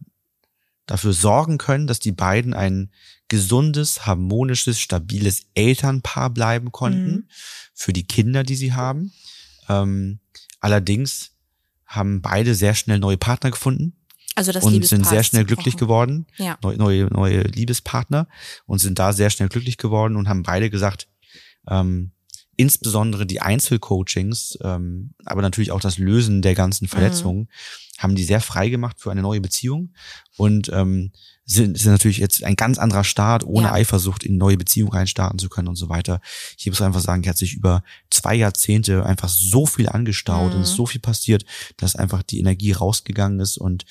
dafür 0.88 1.14
sorgen 1.14 1.58
können, 1.58 1.86
dass 1.86 2.00
die 2.00 2.12
beiden 2.12 2.54
ein 2.54 2.92
gesundes, 3.28 4.06
harmonisches, 4.06 4.80
stabiles 4.80 5.46
Elternpaar 5.54 6.30
bleiben 6.32 6.72
konnten 6.72 7.12
Mhm. 7.12 7.28
für 7.74 7.94
die 7.94 8.08
Kinder, 8.08 8.44
die 8.44 8.56
sie 8.56 8.74
haben. 8.74 9.12
Ähm, 9.70 10.20
allerdings 10.60 11.32
haben 11.86 12.22
beide 12.22 12.56
sehr 12.56 12.74
schnell 12.74 13.00
neue 13.00 13.18
Partner 13.18 13.52
gefunden 13.52 13.94
Also 14.36 14.52
das 14.52 14.64
und 14.64 14.86
sind 14.86 15.06
sehr 15.06 15.24
schnell 15.24 15.46
glücklich 15.46 15.78
geworden 15.78 16.26
Ja. 16.38 16.58
neue, 16.64 16.78
neue, 16.78 17.06
neue 17.06 17.42
Liebespartner 17.42 18.28
und 18.66 18.80
sind 18.80 18.98
da 19.00 19.12
sehr 19.14 19.30
schnell 19.30 19.50
glücklich 19.50 19.78
geworden 19.78 20.16
und 20.16 20.28
haben 20.30 20.44
beide 20.44 20.70
gesagt, 20.70 21.08
ähm, 21.70 22.12
insbesondere 22.58 23.26
die 23.26 23.40
Einzelcoachings, 23.42 24.58
ähm, 24.62 25.12
aber 25.26 25.42
natürlich 25.42 25.72
auch 25.72 25.80
das 25.80 25.98
Lösen 25.98 26.42
der 26.42 26.56
ganzen 26.56 26.88
Verletzungen, 26.88 27.48
haben 28.00 28.16
die 28.16 28.24
sehr 28.24 28.42
frei 28.42 28.70
gemacht 28.70 28.98
für 29.00 29.12
eine 29.12 29.22
neue 29.22 29.42
Beziehung 29.42 29.94
und 30.38 30.70
ähm, 30.74 31.12
sind, 31.46 31.78
sind 31.78 31.92
natürlich 31.94 32.18
jetzt 32.18 32.44
ein 32.44 32.56
ganz 32.58 32.78
anderer 32.78 33.04
Start, 33.06 33.44
ohne 33.46 33.68
Ja. 33.68 33.74
Eifersucht 33.74 34.24
in 34.24 34.38
neue 34.38 34.58
Beziehungen 34.58 34.92
reinstarten 34.92 35.40
zu 35.40 35.48
können 35.50 35.70
und 35.70 35.78
so 35.78 35.88
weiter. 35.88 36.20
Ich 36.58 36.66
muss 36.68 36.82
einfach 36.82 37.00
sagen, 37.00 37.24
hier 37.24 37.30
hat 37.30 37.38
sich 37.38 37.54
über 37.54 37.84
zwei 38.12 38.36
Jahrzehnte 38.36 39.06
einfach 39.06 39.30
so 39.30 39.66
viel 39.66 39.88
angestaut 39.88 40.52
Mhm. 40.52 40.60
und 40.60 40.66
so 40.66 40.86
viel 40.86 41.00
passiert, 41.00 41.46
dass 41.78 41.96
einfach 41.96 42.22
die 42.22 42.40
Energie 42.40 42.74
rausgegangen 42.74 43.40
ist 43.40 43.58
und 43.58 43.86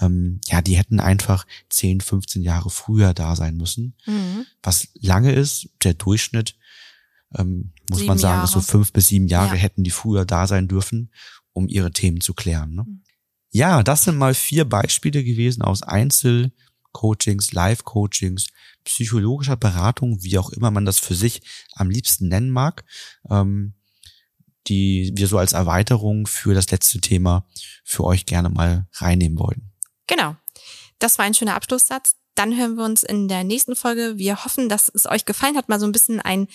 ähm, 0.00 0.40
ja, 0.46 0.60
die 0.62 0.76
hätten 0.76 1.00
einfach 1.00 1.44
10, 1.70 2.00
15 2.00 2.42
Jahre 2.42 2.70
früher 2.70 3.14
da 3.14 3.34
sein 3.34 3.56
müssen. 3.56 3.94
Mhm. 4.06 4.44
Was 4.62 4.88
lange 5.00 5.32
ist, 5.32 5.70
der 5.82 5.94
Durchschnitt, 5.94 6.54
ähm, 7.36 7.72
muss 7.90 7.98
Sieben 8.00 8.08
man 8.08 8.18
sagen, 8.18 8.44
ist 8.44 8.52
so 8.52 8.58
Jahre. 8.60 8.70
fünf 8.70 8.92
bis 8.92 9.08
sieben 9.08 9.28
Jahre 9.28 9.54
Ja. 9.56 9.60
hätten 9.62 9.84
die 9.84 9.90
früher 9.90 10.24
da 10.24 10.46
sein 10.46 10.68
dürfen, 10.68 11.12
um 11.52 11.68
ihre 11.68 11.90
Themen 11.90 12.20
zu 12.20 12.34
klären. 12.34 12.74
Ne? 12.74 12.84
Mhm. 12.86 13.02
Ja, 13.50 13.82
das 13.82 14.04
sind 14.04 14.16
mal 14.16 14.34
vier 14.34 14.64
Beispiele 14.66 15.24
gewesen 15.24 15.62
aus 15.62 15.82
Einzelcoachings, 15.82 17.52
Live-Coachings, 17.52 18.48
psychologischer 18.84 19.56
Beratung, 19.56 20.22
wie 20.22 20.38
auch 20.38 20.50
immer 20.50 20.70
man 20.70 20.84
das 20.84 20.98
für 20.98 21.14
sich 21.14 21.42
am 21.72 21.90
liebsten 21.90 22.28
nennen 22.28 22.50
mag, 22.50 22.84
ähm, 23.30 23.74
die 24.66 25.12
wir 25.14 25.28
so 25.28 25.38
als 25.38 25.52
Erweiterung 25.54 26.26
für 26.26 26.54
das 26.54 26.70
letzte 26.70 27.00
Thema 27.00 27.46
für 27.84 28.04
euch 28.04 28.26
gerne 28.26 28.50
mal 28.50 28.86
reinnehmen 28.94 29.38
wollten. 29.38 29.72
Genau. 30.06 30.36
Das 30.98 31.18
war 31.18 31.24
ein 31.24 31.34
schöner 31.34 31.54
Abschlusssatz. 31.54 32.16
Dann 32.34 32.56
hören 32.56 32.76
wir 32.76 32.84
uns 32.84 33.02
in 33.02 33.28
der 33.28 33.44
nächsten 33.44 33.76
Folge. 33.76 34.18
Wir 34.18 34.44
hoffen, 34.44 34.68
dass 34.68 34.90
es 34.94 35.06
euch 35.06 35.24
gefallen 35.24 35.56
hat, 35.56 35.68
mal 35.68 35.80
so 35.80 35.86
ein 35.86 35.92
bisschen 35.92 36.20
einen 36.20 36.48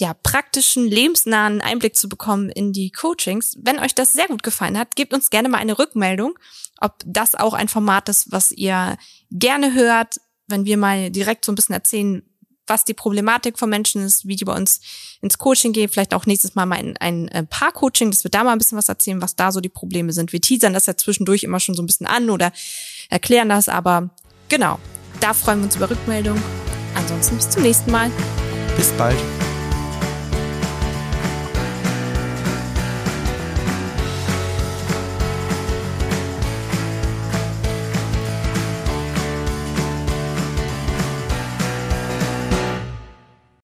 ja, 0.00 0.14
praktischen, 0.14 0.86
lebensnahen 0.86 1.60
Einblick 1.60 1.94
zu 1.94 2.08
bekommen 2.08 2.48
in 2.50 2.72
die 2.72 2.90
Coachings. 2.90 3.56
Wenn 3.60 3.78
euch 3.78 3.94
das 3.94 4.12
sehr 4.12 4.26
gut 4.26 4.42
gefallen 4.42 4.78
hat, 4.78 4.96
gebt 4.96 5.12
uns 5.12 5.30
gerne 5.30 5.48
mal 5.48 5.58
eine 5.58 5.78
Rückmeldung, 5.78 6.38
ob 6.80 6.94
das 7.06 7.34
auch 7.34 7.54
ein 7.54 7.68
Format 7.68 8.08
ist, 8.08 8.32
was 8.32 8.50
ihr 8.50 8.96
gerne 9.30 9.74
hört, 9.74 10.16
wenn 10.48 10.64
wir 10.64 10.78
mal 10.78 11.10
direkt 11.10 11.44
so 11.44 11.52
ein 11.52 11.54
bisschen 11.54 11.74
erzählen, 11.74 12.22
was 12.66 12.84
die 12.84 12.94
Problematik 12.94 13.58
von 13.58 13.68
Menschen 13.68 14.02
ist, 14.02 14.26
wie 14.26 14.36
die 14.36 14.44
bei 14.44 14.54
uns 14.54 14.80
ins 15.20 15.38
Coaching 15.38 15.72
gehen, 15.72 15.88
vielleicht 15.88 16.14
auch 16.14 16.24
nächstes 16.24 16.54
Mal 16.54 16.66
mal 16.66 16.78
ein, 16.78 16.96
ein 16.96 17.28
äh, 17.28 17.42
Paar-Coaching, 17.42 18.10
dass 18.10 18.24
wir 18.24 18.30
da 18.30 18.44
mal 18.44 18.52
ein 18.52 18.58
bisschen 18.58 18.78
was 18.78 18.88
erzählen, 18.88 19.20
was 19.20 19.36
da 19.36 19.52
so 19.52 19.60
die 19.60 19.68
Probleme 19.68 20.12
sind. 20.12 20.32
Wir 20.32 20.40
teasern 20.40 20.72
das 20.72 20.86
ja 20.86 20.96
zwischendurch 20.96 21.42
immer 21.42 21.60
schon 21.60 21.74
so 21.74 21.82
ein 21.82 21.86
bisschen 21.86 22.06
an 22.06 22.30
oder 22.30 22.52
erklären 23.10 23.48
das, 23.48 23.68
aber 23.68 24.10
genau, 24.48 24.78
da 25.20 25.34
freuen 25.34 25.58
wir 25.58 25.64
uns 25.64 25.76
über 25.76 25.90
Rückmeldung. 25.90 26.40
Ansonsten 26.94 27.36
bis 27.36 27.50
zum 27.50 27.62
nächsten 27.62 27.90
Mal. 27.90 28.10
Bis 28.76 28.90
bald. 28.92 29.18